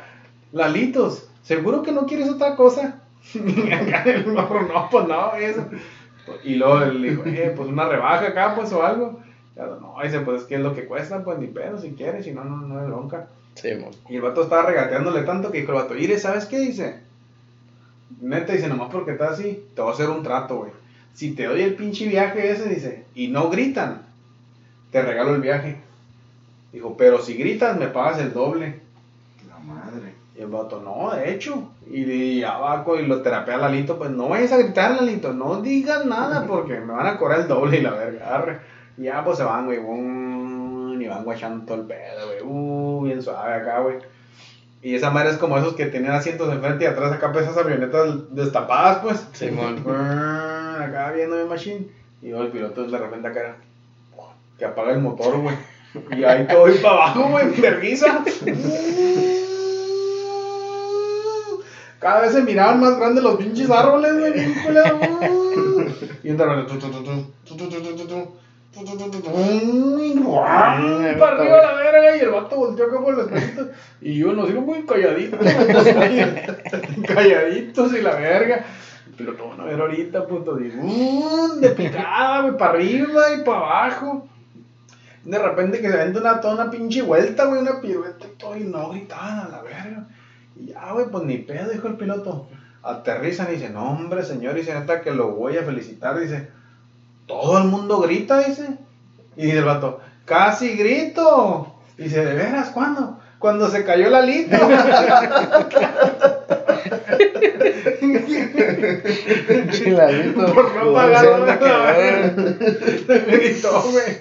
Lalitos, 0.52 1.30
¿seguro 1.42 1.84
que 1.84 1.92
no 1.92 2.06
quieres 2.06 2.30
otra 2.30 2.56
cosa? 2.56 3.02
Y 3.34 3.72
acá 3.74 4.04
el 4.04 4.28
morro, 4.28 4.62
no, 4.62 4.90
pues 4.90 5.08
no, 5.08 5.34
eso. 5.36 5.68
Y 6.44 6.56
luego 6.56 6.80
le 6.86 7.10
dijo, 7.10 7.24
eh, 7.26 7.54
pues 7.56 7.70
una 7.70 7.88
rebaja 7.88 8.28
acá, 8.28 8.56
pues, 8.56 8.72
o 8.72 8.84
algo. 8.84 9.20
Y 9.56 9.60
vato, 9.60 9.80
no, 9.80 9.96
dice, 10.02 10.22
pues 10.22 10.42
es 10.42 10.48
que 10.48 10.56
es 10.56 10.62
lo 10.62 10.74
que 10.74 10.86
cuesta, 10.86 11.24
pues 11.24 11.38
ni 11.38 11.48
pedo, 11.48 11.78
si 11.78 11.92
quieres, 11.92 12.26
si 12.26 12.32
no, 12.32 12.44
no, 12.44 12.58
no 12.58 12.80
hay 12.80 12.88
bronca. 12.88 13.28
Sí. 13.56 13.70
Y 14.10 14.16
el 14.16 14.22
vato 14.22 14.44
estaba 14.44 14.70
regateándole 14.70 15.24
tanto 15.24 15.52
que 15.52 15.62
dijo 15.62 15.72
el 15.72 15.80
vato, 15.80 15.96
Ire, 15.96 16.20
¿sabes 16.20 16.46
qué? 16.46 16.60
Dice, 16.60 17.00
neta, 18.22 18.54
dice, 18.54 18.68
nomás 18.68 18.90
porque 18.92 19.12
estás 19.12 19.40
así, 19.40 19.66
te 19.74 19.82
voy 19.82 19.92
a 19.92 19.94
hacer 19.94 20.10
un 20.10 20.24
trato, 20.24 20.58
güey. 20.58 20.72
Si 21.14 21.32
te 21.32 21.46
doy 21.46 21.62
el 21.62 21.76
pinche 21.76 22.08
viaje 22.08 22.52
ese, 22.52 22.68
dice, 22.68 23.06
y 23.16 23.30
no 23.30 23.50
gritan, 23.50 24.02
te 24.92 25.02
regalo 25.02 25.36
el 25.36 25.42
viaje. 25.42 25.78
Dijo, 26.74 26.98
pero 26.98 27.22
si 27.22 27.36
gritas, 27.36 27.78
me 27.78 27.88
pagas 27.88 28.20
el 28.20 28.34
doble. 28.34 28.82
La 29.48 29.58
madre. 29.60 30.14
Y 30.38 30.42
el 30.42 30.48
vato, 30.48 30.82
no, 30.82 31.16
de 31.16 31.32
hecho. 31.34 31.72
Y 31.90 32.04
de 32.04 32.46
abajo 32.46 33.00
y 33.00 33.06
lo 33.06 33.22
terapea 33.22 33.56
a 33.56 33.60
Lalito, 33.60 33.98
pues 33.98 34.12
no 34.12 34.28
vayas 34.28 34.52
a 34.52 34.58
gritar, 34.58 34.92
Lalito, 34.92 35.34
no 35.34 35.62
digas 35.62 36.06
nada 36.06 36.46
porque 36.48 36.80
me 36.82 36.92
van 36.92 37.08
a 37.08 37.18
cobrar 37.18 37.40
el 37.42 37.48
doble 37.48 37.78
y 37.78 37.82
la 37.82 37.92
verga. 37.92 38.36
arre. 38.36 38.60
Y 38.98 39.04
ya 39.04 39.24
pues 39.24 39.38
se 39.38 39.44
van, 39.46 39.66
güey, 39.66 39.80
y 41.02 41.08
van 41.08 41.24
guachando 41.24 41.66
todo 41.66 41.82
el 41.82 41.88
pedo, 41.88 42.28
güey, 42.28 42.42
uh, 42.44 43.04
bien 43.04 43.22
suave 43.22 43.54
acá, 43.54 43.80
güey. 43.80 43.98
Y 44.82 44.94
esa 44.96 45.10
madre 45.10 45.32
es 45.32 45.38
como 45.38 45.58
esos 45.58 45.74
que 45.76 45.88
tenían 45.88 46.14
asientos 46.14 46.54
enfrente 46.54 46.84
y 46.84 46.88
atrás 46.88 47.12
acá, 47.12 47.32
pues 47.32 47.46
esas 47.46 47.58
avionetas 47.58 48.36
destapadas, 48.36 49.00
pues. 49.00 49.28
Simón. 49.34 49.84
Brrr, 49.84 50.84
acá 50.84 51.12
viendo 51.12 51.38
mi 51.38 51.46
machine. 51.46 51.88
Y 52.22 52.30
luego 52.30 52.44
el 52.46 52.52
piloto 52.52 52.88
de 52.88 52.98
repente 52.98 53.28
acá 53.28 53.40
era, 53.40 53.56
que 54.60 54.66
apaga 54.66 54.92
el 54.92 55.00
motor, 55.00 55.38
güey. 55.40 55.56
Y 56.12 56.24
ahí 56.24 56.46
todo 56.48 56.70
ir 56.70 56.82
para 56.82 56.96
abajo, 56.96 57.30
güey, 57.30 57.50
vergüenza. 57.62 58.24
Cada 62.00 62.22
vez 62.22 62.34
se 62.34 62.44
miraban 62.44 62.80
más 62.80 62.98
grandes 62.98 63.24
los 63.24 63.38
pinches 63.38 63.72
árboles, 63.72 64.20
güey, 64.20 64.34
bien. 64.34 64.54
Y 66.24 66.30
de 66.30 66.36
para 71.18 71.38
arriba 71.38 71.62
la 71.62 71.74
verga 71.76 72.18
y 72.18 72.20
el 72.20 72.30
vato 72.30 72.58
volteó 72.58 72.90
como 72.90 73.12
los 73.12 73.30
pelitos. 73.30 73.68
Y 74.02 74.18
yo 74.20 74.34
nos 74.34 74.48
digo 74.48 74.62
muy 74.62 74.86
calladitos. 74.86 75.40
calladitos 77.08 77.94
y 77.94 78.02
la 78.02 78.16
verga. 78.16 78.66
Pero 79.18 79.32
lo 79.32 79.50
van 79.50 79.62
a 79.62 79.64
ver 79.66 79.80
ahorita, 79.80 80.28
puto. 80.28 80.56
De, 80.56 80.76
uh, 80.78 81.56
de 81.60 81.70
picada, 81.70 82.42
güey, 82.42 82.58
para 82.58 82.74
arriba 82.74 83.34
y 83.34 83.44
para 83.44 83.58
abajo. 83.60 84.28
De 85.24 85.40
repente 85.40 85.80
que 85.80 85.90
se 85.90 85.98
vende 85.98 86.20
una, 86.20 86.42
toda 86.42 86.56
una 86.56 86.70
pinche 86.70 87.02
vuelta, 87.02 87.46
güey, 87.46 87.62
una 87.62 87.80
pirueta 87.80 88.26
y 88.26 88.38
todo. 88.38 88.58
Y 88.58 88.66
no 88.66 88.90
gritaban 88.90 89.40
a 89.40 89.48
la 89.50 89.62
verga. 89.62 90.08
Y 90.58 90.68
ya, 90.68 90.92
güey, 90.92 91.08
pues 91.08 91.24
ni 91.24 91.38
pedo, 91.38 91.70
dijo 91.70 91.88
el 91.88 91.96
piloto. 91.96 92.48
Aterrizan 92.84 93.48
y 93.50 93.54
dicen, 93.54 93.74
no, 93.74 93.90
hombre, 93.90 94.24
señor, 94.24 94.58
y 94.58 94.64
se 94.64 94.74
neta 94.74 95.02
que 95.02 95.12
lo 95.12 95.32
voy 95.32 95.58
a 95.58 95.64
felicitar. 95.64 96.20
Dice, 96.20 96.50
todo 97.26 97.58
el 97.58 97.66
mundo 97.66 98.00
grita, 98.02 98.40
dice. 98.40 98.68
Y 99.36 99.46
dice 99.46 99.58
el 99.58 99.66
vato, 99.66 100.00
casi 100.26 100.76
grito. 100.76 101.76
Dice, 101.98 102.24
¿de 102.26 102.34
veras? 102.34 102.70
¿Cuándo? 102.70 103.20
Cuando 103.40 103.70
se 103.70 103.84
cayó 103.84 104.10
la 104.10 104.22
lito. 104.22 104.58
Chiladito. 109.72 110.46
Por 110.54 110.76
no 110.76 110.94
pagar 110.94 111.26
¿dónde 111.26 111.60
la. 111.60 112.34
Gritó, 113.28 113.84
güey. 113.92 114.18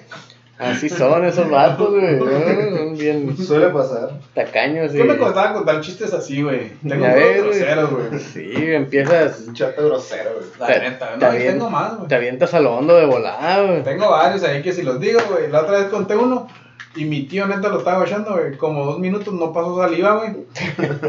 Así 0.57 0.87
son 0.87 1.25
esos 1.25 1.49
vatos, 1.49 1.89
güey. 1.91 2.15
¿no? 2.17 2.25
Son 2.77 2.97
bien 2.97 3.35
Suele 3.37 3.67
pasar. 3.67 4.11
tacaños 4.33 4.93
y... 4.95 4.97
Yo 4.99 5.05
me 5.05 5.17
costaba 5.17 5.53
contar 5.53 5.81
chistes 5.81 6.13
así, 6.13 6.41
güey. 6.43 6.71
Tengo 6.87 7.05
güey. 7.05 7.41
groseros, 7.41 7.89
güey. 7.91 8.19
Sí, 8.19 8.51
empiezas... 8.55 9.41
Un 9.47 9.53
chato 9.53 9.85
grosero, 9.85 10.31
güey. 10.35 10.45
La 10.59 10.67
Te- 10.67 10.79
neta, 10.79 11.17
no, 11.17 11.29
tengo 11.29 11.69
más, 11.69 11.97
güey. 11.97 12.07
Te 12.07 12.15
avientas 12.15 12.53
a 12.53 12.61
lo 12.61 12.75
hondo 12.77 12.95
de 12.95 13.05
volada, 13.05 13.63
güey. 13.63 13.83
Tengo 13.83 14.09
varios 14.09 14.43
ahí 14.43 14.61
que 14.61 14.71
si 14.71 14.83
los 14.83 14.97
digo, 14.99 15.19
güey. 15.29 15.49
La 15.51 15.61
otra 15.63 15.79
vez 15.79 15.87
conté 15.89 16.15
uno 16.15 16.47
y 16.95 17.03
mi 17.03 17.23
tío 17.23 17.45
neta 17.47 17.67
lo 17.67 17.79
estaba 17.79 18.05
echando, 18.05 18.31
güey. 18.31 18.55
Como 18.55 18.85
dos 18.85 18.99
minutos 18.99 19.33
no 19.33 19.51
pasó 19.51 19.77
saliva, 19.77 20.15
güey. 20.15 20.45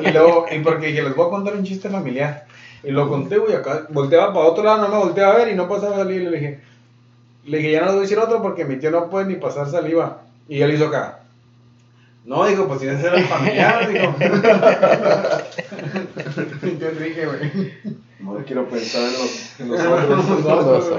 Y 0.04 0.10
luego, 0.10 0.46
y 0.50 0.58
porque 0.58 0.88
dije, 0.88 1.02
les 1.04 1.14
voy 1.14 1.28
a 1.28 1.30
contar 1.30 1.54
un 1.54 1.62
chiste 1.62 1.88
familiar. 1.88 2.46
Y 2.82 2.90
lo 2.90 3.08
conté, 3.08 3.38
güey, 3.38 3.54
acá 3.54 3.86
volteaba 3.90 4.32
para 4.32 4.46
otro 4.46 4.64
lado, 4.64 4.78
no 4.78 4.88
me 4.88 4.98
volteaba 4.98 5.34
a 5.34 5.36
ver 5.36 5.48
y 5.48 5.54
no 5.54 5.68
pasaba 5.68 5.96
saliva. 5.98 6.22
Y 6.22 6.24
le 6.32 6.36
dije, 6.36 6.60
le 7.46 7.58
dije, 7.58 7.72
ya 7.72 7.80
no 7.80 7.86
les 7.86 7.94
voy 7.94 8.00
a 8.00 8.02
decir 8.02 8.18
otro 8.18 8.42
porque 8.42 8.64
mi 8.64 8.76
tío 8.76 8.90
no 8.90 9.08
puede 9.08 9.26
ni 9.26 9.34
pasar 9.36 9.68
saliva. 9.70 10.22
Y 10.48 10.60
él 10.62 10.74
hizo 10.74 10.86
acá. 10.86 11.20
No, 12.24 12.44
dijo, 12.46 12.66
pues 12.66 12.80
si 12.80 12.88
ese 12.88 13.06
era 13.06 13.16
el 13.18 13.24
familiar, 13.26 13.88
dijo. 13.88 14.14
mi 16.62 16.70
tío 16.72 16.88
Enrique, 16.88 17.26
güey. 17.26 17.72
No 18.20 18.34
quiero 18.44 18.68
pensar 18.68 19.02
en 19.02 19.12
los, 19.12 19.60
en 19.60 19.68
los 19.68 20.30
otros. 20.46 20.90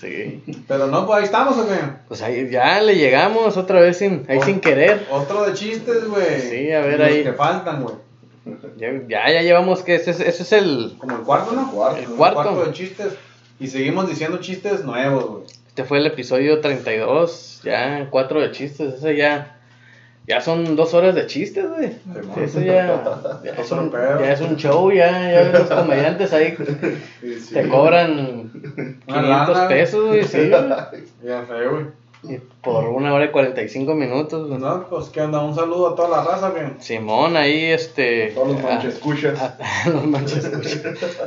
Sí. 0.00 0.42
Pero 0.66 0.86
no, 0.86 1.06
pues 1.06 1.18
ahí 1.18 1.24
estamos, 1.24 1.56
¿o 1.58 1.68
qué? 1.68 1.74
Pues 2.08 2.22
ahí 2.22 2.48
ya 2.50 2.80
le 2.80 2.94
llegamos 2.96 3.56
otra 3.56 3.80
vez 3.80 3.98
sin, 3.98 4.24
ahí 4.28 4.40
sin 4.42 4.60
querer. 4.60 5.06
Otro 5.10 5.44
de 5.44 5.54
chistes, 5.54 6.08
güey. 6.08 6.40
Sí, 6.40 6.72
a 6.72 6.80
ver 6.80 6.98
Los 7.00 7.08
ahí. 7.08 7.22
que 7.24 7.32
faltan, 7.32 7.82
güey. 7.82 7.94
Ya, 8.78 8.88
ya, 9.08 9.30
ya 9.32 9.42
llevamos 9.42 9.82
que 9.82 9.96
ese, 9.96 10.10
es- 10.12 10.20
ese 10.20 10.42
es 10.42 10.52
el... 10.52 10.94
Como 10.98 11.16
el 11.16 11.22
cuarto, 11.22 11.52
¿no? 11.52 11.70
Cuarto. 11.70 11.98
El 12.00 12.06
cuarto. 12.08 12.64
de 12.64 12.72
chistes. 12.72 13.12
Y 13.60 13.66
seguimos 13.66 14.08
diciendo 14.08 14.38
chistes 14.38 14.84
nuevos, 14.84 15.26
güey. 15.26 15.42
Este 15.68 15.84
fue 15.84 15.98
el 15.98 16.06
episodio 16.06 16.60
32, 16.60 17.60
ya 17.64 18.08
cuatro 18.10 18.40
de 18.40 18.50
chistes, 18.52 18.94
ese 18.94 19.16
ya... 19.16 19.54
Ya 20.26 20.42
son 20.42 20.76
dos 20.76 20.92
horas 20.92 21.14
de 21.14 21.26
chistes, 21.26 21.66
güey. 21.66 21.92
Simón. 22.04 22.42
Eso 22.44 22.60
ya, 22.62 23.02
ya, 23.42 23.52
es 23.52 23.72
un, 23.72 23.90
ya 23.90 24.30
es 24.32 24.40
un 24.42 24.56
show, 24.56 24.92
ya, 24.92 25.32
ya 25.32 25.58
los 25.58 25.70
comediantes 25.70 26.34
ahí 26.34 26.54
te 27.54 27.68
cobran 27.68 28.52
Una 29.06 29.22
500 29.22 29.56
lana. 29.56 29.68
pesos, 29.68 30.06
güey, 30.08 30.24
sí. 30.24 30.50
Ya 31.24 31.46
sé, 31.46 31.66
güey. 31.70 31.86
Y 32.24 32.38
por 32.62 32.84
una 32.86 33.14
hora 33.14 33.26
y 33.26 33.30
45 33.30 33.94
minutos, 33.94 34.48
güey. 34.48 34.60
No, 34.60 34.88
pues 34.88 35.08
qué 35.10 35.20
onda, 35.20 35.40
un 35.40 35.54
saludo 35.54 35.90
a 35.90 35.94
toda 35.94 36.08
la 36.08 36.24
raza, 36.24 36.50
güey. 36.50 36.64
Simón, 36.80 37.36
ahí 37.36 37.66
este... 37.66 38.32
Todos 38.34 38.48
los 38.54 38.62
manches 38.62 38.94
escuchas. 38.94 39.40
a- 39.40 39.88
los 39.88 40.04
manches 40.04 40.44
escuchas. 40.44 41.18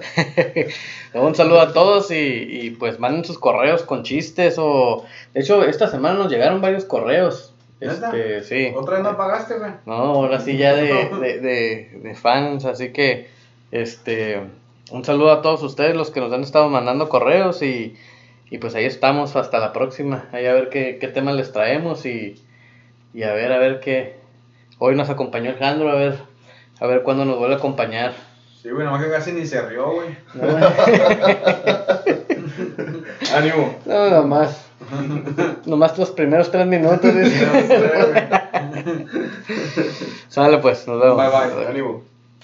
Un 1.13 1.35
saludo 1.35 1.61
a 1.61 1.73
todos 1.73 2.11
y, 2.11 2.15
y 2.15 2.69
pues 2.71 2.99
manden 2.99 3.23
sus 3.25 3.39
correos 3.39 3.83
con 3.83 4.03
chistes 4.03 4.55
o... 4.57 5.05
De 5.33 5.41
hecho, 5.41 5.63
esta 5.63 5.87
semana 5.89 6.17
nos 6.19 6.31
llegaron 6.31 6.61
varios 6.61 6.85
correos. 6.85 7.53
Este, 7.79 8.43
sí. 8.43 8.73
Otra 8.75 8.95
vez 8.95 9.03
no 9.03 9.17
pagaste, 9.17 9.57
güey. 9.57 9.71
No, 9.85 9.93
ahora 9.93 10.39
sí 10.39 10.55
ya 10.57 10.73
de, 10.75 11.09
de, 11.21 11.39
de, 11.39 11.99
de 12.03 12.15
fans, 12.15 12.65
así 12.65 12.91
que 12.91 13.29
este 13.71 14.39
un 14.91 15.05
saludo 15.05 15.31
a 15.31 15.41
todos 15.41 15.63
ustedes 15.63 15.95
los 15.95 16.11
que 16.11 16.19
nos 16.19 16.33
han 16.33 16.41
estado 16.43 16.67
mandando 16.69 17.07
correos 17.09 17.61
y, 17.61 17.95
y 18.51 18.57
pues 18.59 18.75
ahí 18.75 18.83
estamos 18.85 19.35
hasta 19.37 19.57
la 19.59 19.71
próxima. 19.73 20.25
Ahí 20.33 20.45
a 20.45 20.53
ver 20.53 20.67
qué, 20.69 20.97
qué 20.99 21.07
temas 21.07 21.35
les 21.35 21.51
traemos 21.53 22.05
y, 22.05 22.35
y 23.13 23.23
a 23.23 23.33
ver, 23.33 23.51
a 23.53 23.57
ver 23.57 23.79
qué. 23.79 24.17
Hoy 24.77 24.95
nos 24.95 25.09
acompañó 25.09 25.49
Alejandro, 25.51 25.89
a 25.89 25.95
ver, 25.95 26.17
a 26.79 26.85
ver 26.85 27.01
cuándo 27.03 27.23
nos 27.23 27.37
vuelve 27.39 27.55
a 27.55 27.59
acompañar. 27.59 28.13
Sí, 28.61 28.69
güey, 28.69 28.85
nomás 28.85 29.01
que 29.03 29.09
casi 29.09 29.31
ni 29.31 29.45
se 29.45 29.61
rió, 29.61 29.89
güey. 29.93 30.09
No, 30.33 30.43
Ánimo. 33.37 33.79
no, 33.85 34.09
nomás. 34.09 34.67
Nomás 35.65 35.97
los 35.97 36.11
primeros 36.11 36.51
tres 36.51 36.67
minutos. 36.67 37.15
dice. 37.15 37.47
Sale 40.27 40.57
pues, 40.57 40.85
nos 40.87 40.99
vemos. 41.01 41.17
Bye, 41.17 41.29
bye. 41.55 41.67
Ánimo. 41.67 42.10